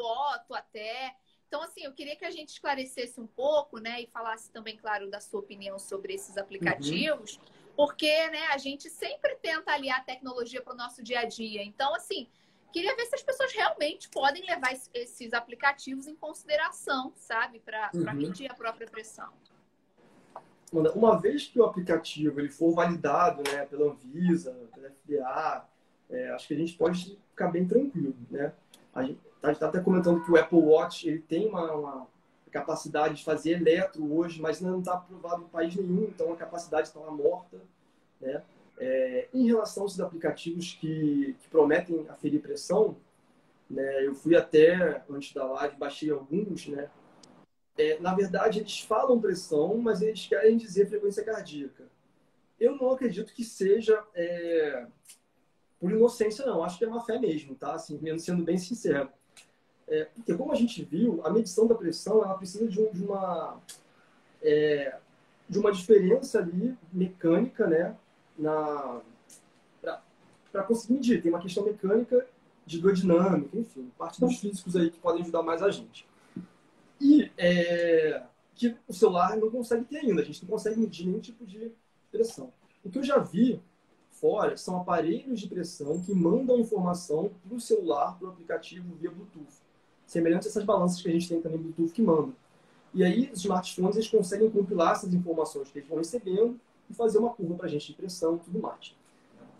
[0.00, 1.14] foto até.
[1.46, 5.10] Então, assim, eu queria que a gente esclarecesse um pouco, né, e falasse também, claro,
[5.10, 7.72] da sua opinião sobre esses aplicativos, uhum.
[7.76, 11.62] porque, né, a gente sempre tenta aliar a tecnologia para o nosso dia a dia.
[11.64, 12.28] Então, assim,
[12.72, 18.12] queria ver se as pessoas realmente podem levar esses aplicativos em consideração, sabe, para uhum.
[18.14, 19.28] medir a própria pressão.
[20.72, 25.68] Uma vez que o aplicativo ele for validado né, pela Anvisa, pela FDA,
[26.08, 28.14] é, acho que a gente pode ficar bem tranquilo.
[28.30, 28.52] Né?
[29.42, 32.06] A gente está até comentando que o Apple Watch ele tem uma, uma
[32.50, 36.88] capacidade de fazer eletro hoje, mas não está aprovado em país nenhum, então a capacidade
[36.88, 37.58] está morta.
[38.20, 38.42] Né?
[38.78, 42.96] É, em relação aos aplicativos que, que prometem aferir pressão,
[43.68, 46.90] né, eu fui até, antes da live, baixei alguns, né,
[47.78, 51.84] é, na verdade, eles falam pressão, mas eles querem dizer frequência cardíaca.
[52.58, 54.86] Eu não acredito que seja é,
[55.78, 56.62] por inocência, não.
[56.62, 57.72] Acho que é uma fé mesmo, tá?
[57.72, 59.08] Assim, sendo bem sincero.
[59.90, 63.02] É, porque, como a gente viu, a medição da pressão ela precisa de, um, de
[63.02, 63.60] uma
[64.40, 64.96] é,
[65.48, 67.96] de uma diferença ali mecânica, né?
[68.38, 69.02] Na
[70.52, 71.22] para conseguir medir.
[71.22, 72.26] Tem uma questão mecânica
[72.66, 76.06] de hidrodinâmica, enfim, parte dos físicos aí que podem ajudar mais a gente.
[77.00, 78.22] E é,
[78.54, 80.22] que o celular não consegue ter ainda.
[80.22, 81.72] A gente não consegue medir nenhum tipo de
[82.10, 82.52] pressão.
[82.84, 83.60] O que eu já vi
[84.10, 89.10] fora são aparelhos de pressão que mandam informação para o celular, para o aplicativo via
[89.10, 89.69] Bluetooth.
[90.10, 92.34] Semelhante a essas balanças que a gente tem também Bluetooth que mandam.
[92.92, 96.58] E aí, os smartphones eles conseguem compilar essas informações que eles vão recebendo
[96.90, 98.92] e fazer uma curva para a gente de pressão e tudo mais.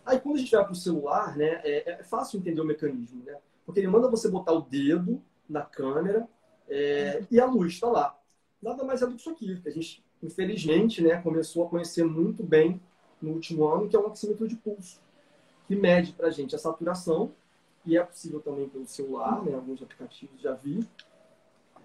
[0.05, 3.23] Aí, quando a gente vai para o celular, né, é, é, fácil entender o mecanismo,
[3.25, 3.37] né?
[3.65, 6.29] Porque ele manda você botar o dedo na câmera
[6.69, 8.19] é, e a luz está lá.
[8.61, 12.05] Nada mais é do que isso aqui, que a gente, infelizmente, né, começou a conhecer
[12.05, 12.81] muito bem
[13.23, 15.01] no último ano, que é um oxímetro de pulso,
[15.69, 17.31] que mede para a gente a saturação,
[17.85, 20.87] e é possível também pelo celular, né, alguns aplicativos já vi,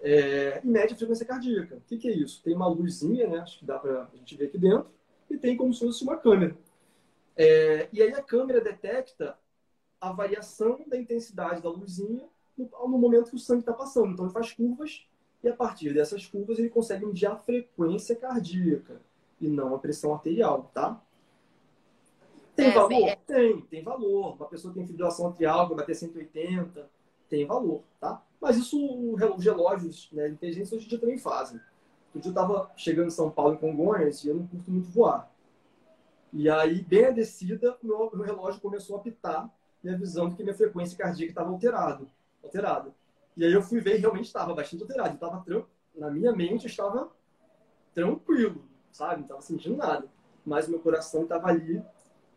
[0.02, 1.76] é, e mede a frequência cardíaca.
[1.76, 2.42] O que, que, é isso?
[2.42, 4.88] Tem uma luzinha, né, acho que dá para a gente ver aqui dentro,
[5.30, 6.56] e tem como se fosse uma câmera.
[7.36, 9.36] É, e aí a câmera detecta
[10.00, 12.24] a variação da intensidade da luzinha
[12.56, 14.12] no, no momento que o sangue está passando.
[14.12, 15.06] Então ele faz curvas
[15.42, 19.00] e a partir dessas curvas ele consegue medir a frequência cardíaca
[19.40, 21.00] e não a pressão arterial, tá?
[22.56, 23.08] Tem é, valor?
[23.08, 23.16] É.
[23.16, 24.34] Tem, tem valor.
[24.34, 26.88] Uma pessoa que tem fibrilação atrial, vai bater 180,
[27.28, 28.22] tem valor, tá?
[28.40, 28.78] Mas isso
[29.14, 31.60] os relógios né, inteligentes hoje em dia também fazem.
[32.14, 34.88] Outro dia eu estava chegando em São Paulo, em Congonhas, e eu não curto muito
[34.88, 35.30] voar.
[36.32, 39.50] E aí, bem a descida, meu, meu relógio começou a apitar,
[39.82, 42.06] me avisando que minha frequência cardíaca estava alterada
[42.46, 42.94] alterado.
[43.36, 45.14] E aí eu fui ver e realmente estava bastante alterado.
[45.14, 45.44] Eu tava
[45.94, 47.10] Na minha mente, estava
[47.94, 49.16] tranquilo, sabe?
[49.16, 50.08] Não estava sentindo nada.
[50.44, 51.82] Mas meu coração estava ali,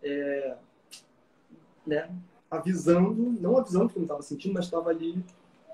[0.04, 0.58] é,
[1.86, 2.10] né?
[2.50, 5.24] Avisando, não avisando que eu não estava sentindo, mas estava ali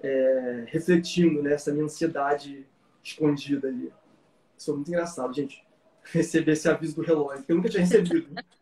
[0.02, 1.76] é, refletindo nessa né?
[1.76, 2.68] minha ansiedade
[3.04, 3.94] escondida ali.
[4.58, 5.66] Isso foi muito engraçado, gente.
[6.04, 8.30] Receber esse aviso do relógio, que eu nunca tinha recebido.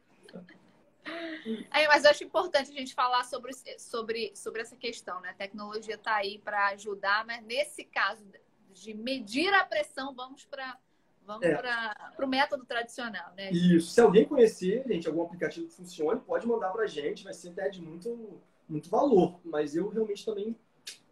[1.73, 5.31] É, mas eu acho importante a gente falar sobre, sobre, sobre essa questão, né?
[5.31, 8.25] A tecnologia está aí para ajudar, mas nesse caso
[8.71, 10.77] de medir a pressão, vamos para
[11.25, 11.55] vamos é.
[11.55, 13.51] para o método tradicional, né?
[13.51, 13.91] Isso.
[13.91, 17.23] Se alguém conhecer, gente, algum aplicativo que funcione, pode mandar para a gente.
[17.23, 19.39] Vai ser até de muito, muito valor.
[19.43, 20.55] Mas eu realmente também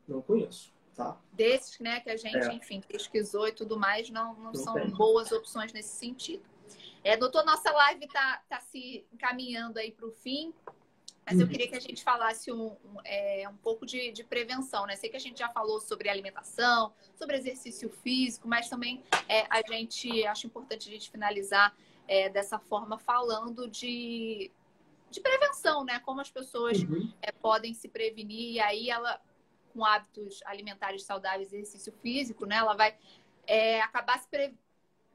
[0.07, 0.73] não conheço.
[0.95, 1.17] Tá?
[1.31, 2.53] Desses né, que a gente, é.
[2.53, 4.89] enfim, pesquisou e tudo mais, não, não, não são tem.
[4.89, 6.43] boas opções nesse sentido.
[7.03, 10.53] É, doutor, nossa live está tá se encaminhando aí para o fim.
[11.25, 11.51] Mas eu uhum.
[11.51, 14.95] queria que a gente falasse um, um, é, um pouco de, de, prevenção, né?
[14.95, 19.61] Sei que a gente já falou sobre alimentação, sobre exercício físico, mas também é, a
[19.67, 21.75] gente acho importante a gente finalizar
[22.07, 24.51] é, dessa forma falando de,
[25.09, 25.99] de prevenção, né?
[25.99, 27.13] Como as pessoas uhum.
[27.21, 29.21] É, podem se prevenir e aí ela,
[29.73, 32.55] com hábitos alimentares saudáveis e exercício físico, né?
[32.55, 32.97] Ela vai
[33.45, 34.55] é, acabar se pre...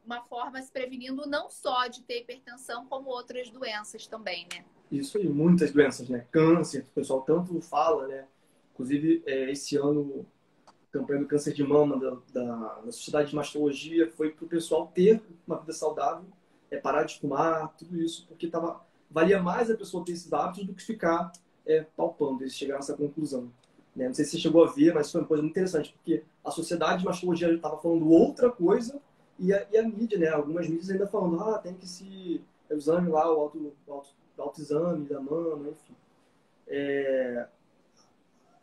[0.04, 4.64] uma forma se prevenindo não só de ter hipertensão, como outras doenças também, né?
[4.90, 6.26] Isso aí, muitas doenças, né?
[6.30, 8.24] Câncer, o pessoal tanto fala, né?
[8.72, 10.24] Inclusive, é, esse ano,
[10.66, 14.48] a campanha do câncer de mama da, da, da Sociedade de Mastologia foi para o
[14.48, 16.24] pessoal ter uma vida saudável,
[16.70, 18.80] é, parar de fumar, tudo isso, porque tava,
[19.10, 21.32] valia mais a pessoa ter esses hábitos do que ficar
[21.64, 22.42] é, palpando.
[22.42, 23.50] Eles chegaram a essa conclusão.
[23.94, 24.06] Né?
[24.06, 26.50] Não sei se você chegou a ver, mas foi uma coisa muito interessante, porque a
[26.50, 29.00] Sociedade de Mastologia estava falando outra coisa
[29.38, 30.28] e a, e a mídia, né?
[30.28, 32.40] Algumas mídias ainda falando, ah, tem que se...
[32.68, 35.94] É exame lá, o auto, o auto do autoexame da mama, enfim.
[36.66, 37.46] É...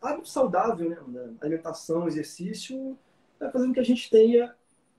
[0.02, 1.34] Hábito saudável, né?
[1.42, 2.98] Alimentação, exercício,
[3.40, 4.54] vai fazendo com que a gente tenha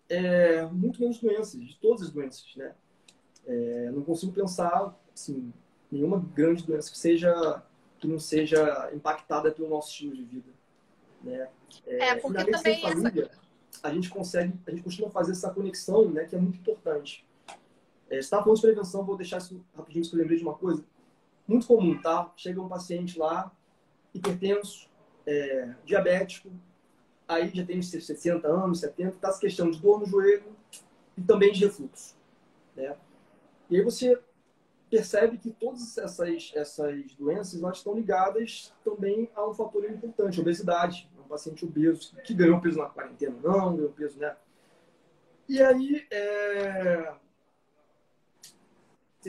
[0.08, 2.74] é, muito menos doenças, de todas as doenças, né?
[3.46, 5.52] É, não consigo pensar, assim,
[5.90, 7.62] nenhuma grande doença que seja
[7.98, 10.50] que não seja impactada pelo nosso estilo de vida,
[11.22, 11.48] né?
[11.86, 13.88] É, é porque também família, essa...
[13.88, 16.24] a gente consegue, a gente costuma fazer essa conexão, né?
[16.24, 17.24] Que é muito importante.
[18.10, 20.84] É, estava falando de prevenção, vou deixar isso rapidinho, que eu lembrei de uma coisa.
[21.46, 22.32] Muito comum, tá?
[22.36, 23.50] Chega um paciente lá,
[24.12, 24.88] hipertenso,
[25.26, 26.50] é, diabético,
[27.26, 30.54] aí já tem 60 anos, 70, está se questão de dor no joelho
[31.16, 32.16] e também de refluxo.
[32.76, 32.96] Né?
[33.70, 34.18] E aí você
[34.90, 41.10] percebe que todas essas, essas doenças elas estão ligadas também a um fator importante, obesidade.
[41.18, 44.36] Um paciente obeso que ganhou peso na quarentena, não ganhou peso, né?
[45.48, 47.14] E aí, é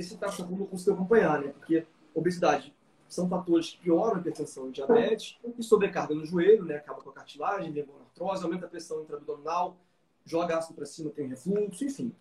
[0.04, 1.50] se está conseguindo acompanhar, né?
[1.50, 2.74] Porque obesidade
[3.08, 6.78] são fatores que pioram a hipertensão e diabetes e sobrecarga no joelho, né?
[6.78, 9.78] Acaba com a cartilagem, artrose, aumenta a pressão intraabdominal,
[10.26, 12.14] joga ácido para cima, tem refluxo, enfim.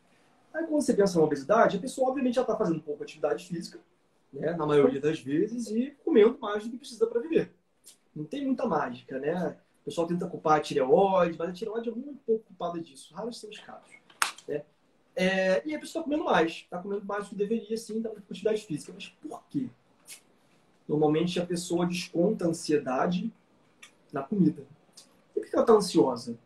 [0.52, 3.80] Aí quando você pensa na obesidade, a pessoa obviamente já está fazendo pouca atividade física,
[4.32, 4.52] né?
[4.52, 7.52] Na maioria das vezes e comendo mais do que precisa para viver.
[8.14, 9.56] Não tem muita mágica, né?
[9.82, 13.12] O pessoal tenta culpar a tireoide, mas a tireoide é muito pouco culpada disso.
[13.14, 13.90] Raros são os casos.
[14.46, 14.64] Né?
[15.16, 18.10] É, e a pessoa está comendo mais, está comendo mais do que deveria, sim, da
[18.10, 18.92] quantidade física.
[18.94, 19.68] Mas por quê?
[20.88, 23.32] Normalmente a pessoa desconta a ansiedade
[24.12, 24.66] na comida.
[25.34, 26.36] E por que ela está ansiosa?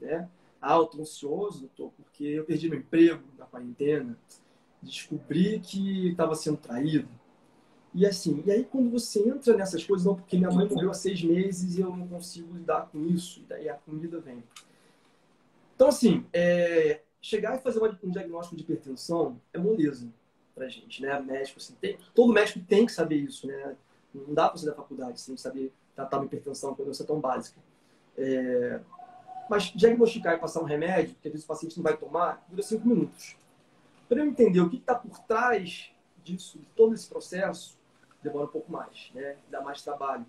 [0.00, 0.28] Né?
[0.60, 4.18] Ah, eu estou ansioso, doutor, porque eu perdi meu emprego na quarentena,
[4.82, 7.08] descobri que estava sendo traído.
[7.94, 10.94] E assim, e aí quando você entra nessas coisas, não, porque minha mãe morreu há
[10.94, 14.42] seis meses e eu não consigo lidar com isso, e daí a comida vem.
[15.74, 20.08] Então, assim, é, chegar e fazer um diagnóstico de hipertensão é moleza
[20.54, 21.20] pra gente, né?
[21.20, 23.76] Médico, assim, tem, todo médico tem que saber isso, né?
[24.14, 27.60] Não dá para sair da faculdade sem saber tratar uma hipertensão, uma doença tão básica.
[28.16, 28.80] É...
[29.48, 32.62] Mas diagnosticar e passar um remédio, que às vezes o paciente não vai tomar, dura
[32.62, 33.36] cinco minutos.
[34.08, 35.90] Para eu entender o que está por trás
[36.24, 37.78] disso, de todo esse processo,
[38.22, 39.36] demora um pouco mais, né?
[39.50, 40.26] Dá mais trabalho.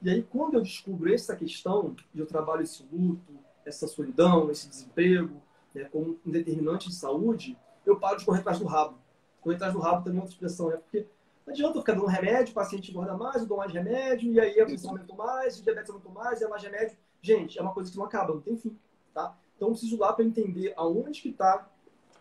[0.00, 3.32] E aí, quando eu descubro essa questão, eu trabalho esse luto,
[3.64, 5.40] essa solidão, esse desemprego,
[5.74, 8.98] né, como um determinante de saúde, eu paro de correr atrás do rabo.
[9.40, 10.76] Correr atrás do rabo também é outra expressão, né?
[10.76, 11.06] Porque
[11.44, 14.40] não adianta eu ficar dando remédio, o paciente engorda mais, eu dou mais remédio, e
[14.40, 16.96] aí a pressão aumentou mais, o diabetes aumentou mais, e é mais remédio.
[17.20, 18.76] Gente, é uma coisa que não acaba, não tem fim,
[19.12, 19.36] tá?
[19.56, 21.68] Então eu preciso lá para entender aonde que está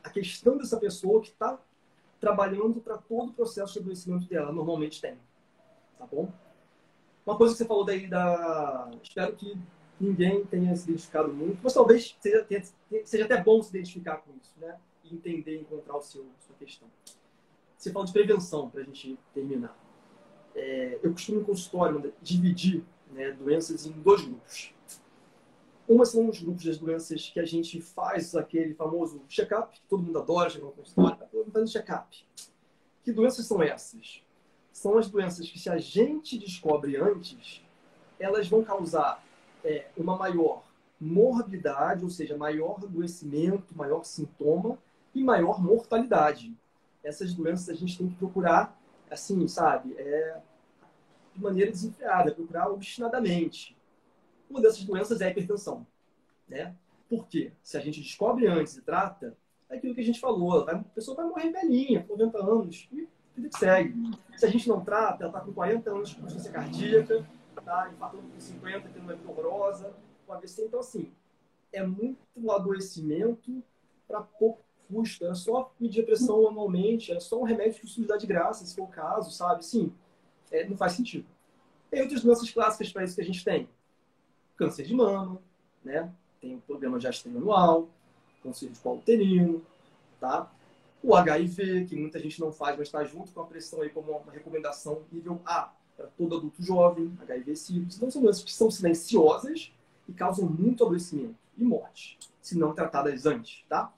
[0.04, 1.60] a questão dessa pessoa que está
[2.20, 4.52] trabalhando para todo o processo de adoecimento dela.
[4.52, 5.18] Normalmente tem,
[5.98, 6.32] tá bom?
[7.26, 8.90] Uma coisa que você falou daí da...
[9.02, 9.58] Espero que
[10.02, 12.46] ninguém tenha se identificado muito, mas talvez seja,
[13.06, 14.78] seja até bom se identificar com isso, né?
[15.04, 16.88] E entender, encontrar o seu sua questão.
[17.78, 19.76] Você fala de prevenção, para a gente terminar.
[20.54, 24.74] É, eu costumo em consultório dividir né, doenças em dois grupos.
[25.88, 30.04] Uma são os grupos das doenças que a gente faz aquele famoso check-up, que todo
[30.04, 32.26] mundo adora chegar no consultório, tá fazendo check-up.
[33.04, 34.24] Que doenças são essas?
[34.72, 37.62] São as doenças que, se a gente descobre antes,
[38.20, 39.24] elas vão causar
[39.64, 40.64] é, uma maior
[41.00, 44.78] morbidade, ou seja, maior adoecimento, maior sintoma
[45.16, 46.56] e maior mortalidade.
[47.04, 50.40] Essas doenças a gente tem que procurar, assim, sabe, é,
[51.34, 53.76] de maneira desenfreada, procurar obstinadamente.
[54.50, 55.88] Uma dessas doenças é a hipertensão.
[56.48, 56.76] Né?
[57.10, 57.52] Por quê?
[57.64, 59.36] Se a gente descobre antes e trata,
[59.70, 63.08] é aquilo que a gente falou, a pessoa vai morrer velhinha, com 90 anos, e
[63.36, 63.96] vida que segue.
[64.38, 67.26] Se a gente não trata, ela está com 40 anos de consciência cardíaca,
[67.64, 67.90] tá?
[67.92, 69.94] infartando com 50, tendo uma vida horrorosa,
[70.26, 70.66] com AVC.
[70.66, 71.12] Então, assim,
[71.72, 73.64] é muito adoecimento
[74.08, 75.26] para pouco custo.
[75.26, 78.28] É só medir a pressão anualmente, é só um remédio que o SUS dá de
[78.28, 79.66] graça, se for o caso, sabe?
[79.66, 79.94] Sim,
[80.52, 81.26] é, não faz sentido.
[81.90, 83.68] Tem outras doenças clássicas para isso que a gente tem.
[84.58, 85.42] Câncer de mama,
[85.84, 86.12] né?
[86.40, 87.90] Tem o problema de anual,
[88.44, 89.62] câncer de colo uterino,
[90.20, 90.52] tá?
[91.04, 94.12] O HIV, que muita gente não faz, mas está junto com a pressão aí como
[94.12, 97.98] uma recomendação nível A para todo adulto jovem, HIV sífilis.
[97.98, 99.72] Então são doenças que são silenciosas
[100.08, 103.94] e causam muito adoecimento e morte, se não tratadas antes, tá?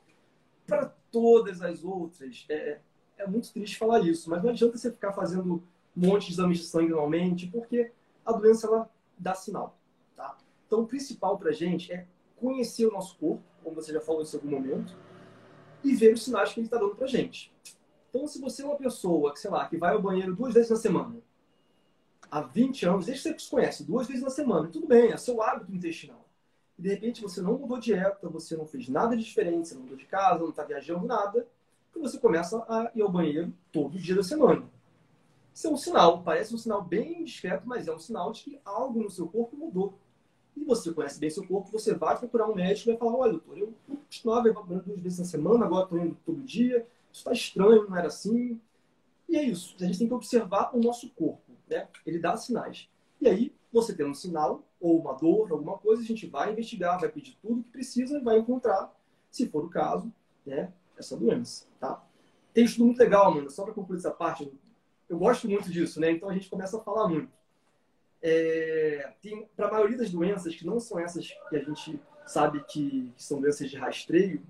[0.68, 2.80] Para todas as outras, é,
[3.18, 5.64] é muito triste falar isso, mas não adianta você ficar fazendo
[5.95, 7.91] um monte de exames de sangue anualmente, porque
[8.26, 9.78] a doença ela dá sinal,
[10.16, 10.38] tá?
[10.68, 14.22] Então o principal para a gente é conhecer o nosso corpo, como você já falou
[14.22, 14.97] em algum momento,
[15.84, 17.54] e ver os sinais que ele está dando para gente.
[18.10, 20.70] Então, se você é uma pessoa que, sei lá, que vai ao banheiro duas vezes
[20.70, 21.16] na semana,
[22.30, 25.17] há 20 anos, desde que você se conhece, duas vezes na semana, tudo bem, é
[25.17, 26.28] seu hábito intestinal.
[26.78, 29.84] E de repente você não mudou dieta, você não fez nada de diferente, você não
[29.84, 31.47] mudou de casa, não está viajando nada,
[31.95, 34.63] e você começa a ir ao banheiro todo dia da semana.
[35.53, 38.59] Isso é um sinal, parece um sinal bem discreto, mas é um sinal de que
[38.65, 39.93] algo no seu corpo mudou.
[40.57, 43.32] E você conhece bem seu corpo, você vai procurar um médico e vai falar: olha,
[43.34, 43.74] doutor, eu
[44.07, 47.95] costumava ir duas vezes na semana, agora estou indo todo dia, isso está estranho, não
[47.95, 48.59] era assim.
[49.30, 51.88] E é isso, a gente tem que observar o nosso corpo, né?
[52.05, 52.89] Ele dá sinais.
[53.22, 56.99] E aí, você tem um sinal, ou uma dor, alguma coisa, a gente vai investigar,
[56.99, 58.93] vai pedir tudo que precisa e vai encontrar,
[59.32, 60.14] se for o caso,
[60.45, 62.03] né, essa doença, tá?
[62.53, 64.51] Tem estudo muito legal, mano, só para concluir essa parte,
[65.09, 66.11] eu gosto muito disso, né?
[66.11, 67.32] Então a gente começa a falar muito.
[68.22, 69.14] É,
[69.55, 73.24] para a maioria das doenças, que não são essas que a gente sabe que, que,
[73.24, 74.41] são doenças de rastreio,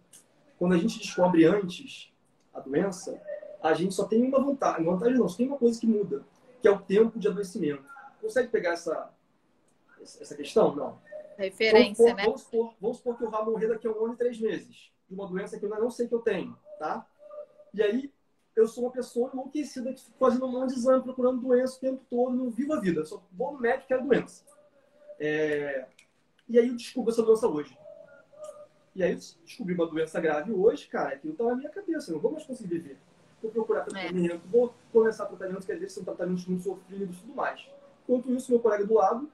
[0.59, 2.11] quando a gente descobre antes
[2.53, 3.19] a doença,
[3.61, 4.85] a gente só tem uma vantagem.
[4.85, 6.23] Vantagem não, só tem uma coisa que muda,
[6.63, 7.83] que é o tempo de adoecimento.
[8.21, 9.13] Consegue pegar essa,
[10.01, 10.73] essa questão?
[10.73, 11.01] Não.
[11.37, 12.23] Referência, vamos supor, né?
[12.23, 14.93] Vamos supor, vamos supor que eu vá morrer daqui a um ano e três meses
[15.09, 17.05] de uma doença que eu ainda não sei que eu tenho, tá?
[17.73, 18.13] E aí
[18.55, 21.81] eu sou uma pessoa enlouquecida que fico fazendo um monte de exame, procurando doença o
[21.81, 23.01] tempo todo, não vivo a vida.
[23.01, 24.45] Eu só vou no médico que é doença.
[25.19, 25.85] É...
[26.47, 27.77] E aí eu descubro essa doença hoje.
[28.95, 32.15] E aí eu descobri uma doença grave hoje, cara, aquilo tá na minha cabeça, eu
[32.15, 32.99] não vou mais conseguir viver.
[33.43, 33.83] Vou procurar é.
[33.83, 34.49] tratamento, é.
[34.49, 37.67] vou começar tratamentos que às vezes são tratamentos muito sofridos e tudo mais.
[38.03, 39.29] Enquanto isso, meu colega do lado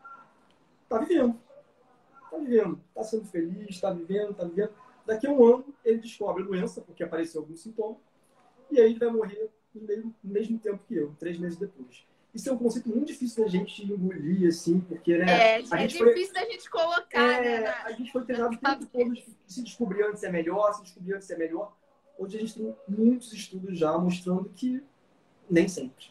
[0.89, 1.39] tá vivendo.
[2.31, 4.71] Tá vivendo, tá sendo feliz, tá vivendo, tá vivendo.
[5.05, 7.97] Daqui a um ano, ele descobre a doença, porque apareceu algum sintoma,
[8.69, 12.05] e aí ele vai morrer no mesmo, no mesmo tempo que eu, três meses depois.
[12.33, 15.25] Isso é um conceito muito difícil da gente engolir, assim, porque, né?
[15.31, 17.67] É, a é difícil foi, da gente colocar, é, né?
[17.85, 21.15] A gente foi treinado o tempo todo de se descobrir antes é melhor, se descobrir
[21.15, 21.75] antes é melhor.
[22.19, 24.83] Hoje a gente tem muitos estudos já mostrando que
[25.49, 26.07] nem sempre.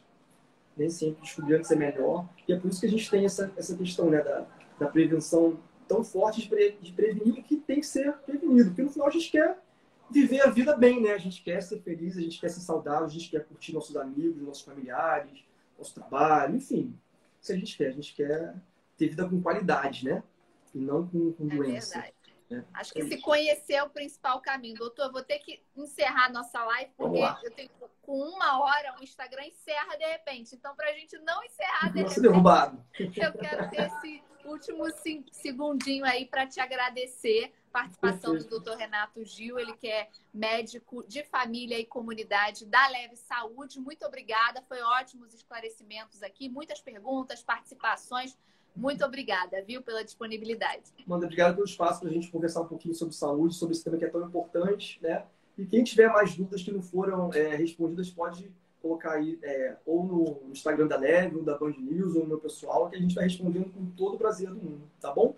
[0.75, 2.27] Nem sempre descobrir antes é melhor.
[2.49, 4.47] E é por isso que a gente tem essa, essa questão, né, da,
[4.79, 8.71] da prevenção tão forte de, pre, de prevenir o que tem que ser prevenido.
[8.71, 9.59] Porque no final a gente quer
[10.11, 11.13] viver a vida bem, né?
[11.13, 13.95] A gente quer ser feliz, a gente quer ser saudável, a gente quer curtir nossos
[13.95, 15.45] amigos, nossos familiares,
[15.77, 16.99] nosso trabalho, enfim.
[17.41, 17.89] Isso a gente quer.
[17.89, 18.55] A gente quer
[18.97, 20.23] ter vida com qualidade, né?
[20.75, 21.95] E não com, com é doença.
[21.95, 22.18] Verdade.
[22.51, 22.65] Né?
[22.75, 24.77] Acho que é se conhecer é o principal caminho.
[24.77, 27.71] Doutor, eu vou ter que encerrar nossa live, porque eu tenho
[28.03, 30.55] com uma hora o Instagram encerra de repente.
[30.55, 32.85] Então, para a gente não encerrar de repente, derrubado.
[32.99, 34.85] eu quero ter esse último
[35.31, 38.77] segundinho aí para te agradecer participação do Dr.
[38.77, 43.79] Renato Gil, ele que é médico de família e comunidade da Leve Saúde.
[43.79, 48.37] Muito obrigada, foi ótimos esclarecimentos aqui, muitas perguntas, participações.
[48.79, 50.93] Muito obrigada, viu, pela disponibilidade.
[51.07, 53.97] Manda, obrigado pelo espaço para a gente conversar um pouquinho sobre saúde, sobre esse tema
[53.97, 55.25] que é tão importante, né?
[55.57, 58.51] E quem tiver mais dúvidas que não foram é, respondidas, pode
[58.81, 62.39] colocar aí é, ou no Instagram da Leve, ou da Band News, ou no meu
[62.39, 65.37] pessoal, que a gente vai respondendo com todo o prazer do mundo, tá bom?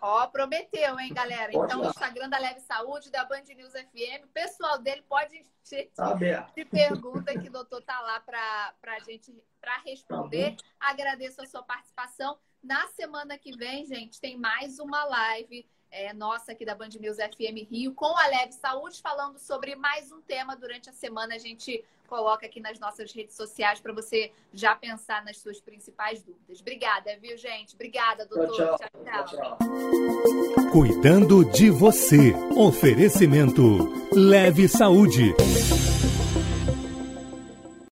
[0.00, 1.52] Ó, prometeu, hein, galera?
[1.52, 5.44] Pode então, o Instagram da Leve Saúde, da Band News FM, o pessoal dele pode
[5.64, 6.14] encher tá
[6.56, 10.56] de pergunta que o doutor tá lá para a gente para responder.
[10.56, 12.36] Tá Agradeço a sua participação.
[12.62, 17.16] Na semana que vem, gente, tem mais uma live é, nossa aqui da Band News
[17.16, 21.34] FM Rio com a Leve Saúde, falando sobre mais um tema durante a semana.
[21.34, 26.22] A gente coloca aqui nas nossas redes sociais para você já pensar nas suas principais
[26.22, 26.60] dúvidas.
[26.60, 27.74] Obrigada, viu, gente?
[27.74, 28.54] Obrigada, doutor.
[28.54, 29.24] Tchau, tchau.
[29.24, 30.70] tchau, tchau.
[30.70, 32.32] Cuidando de você.
[32.56, 33.60] Oferecimento
[34.14, 35.34] Leve Saúde.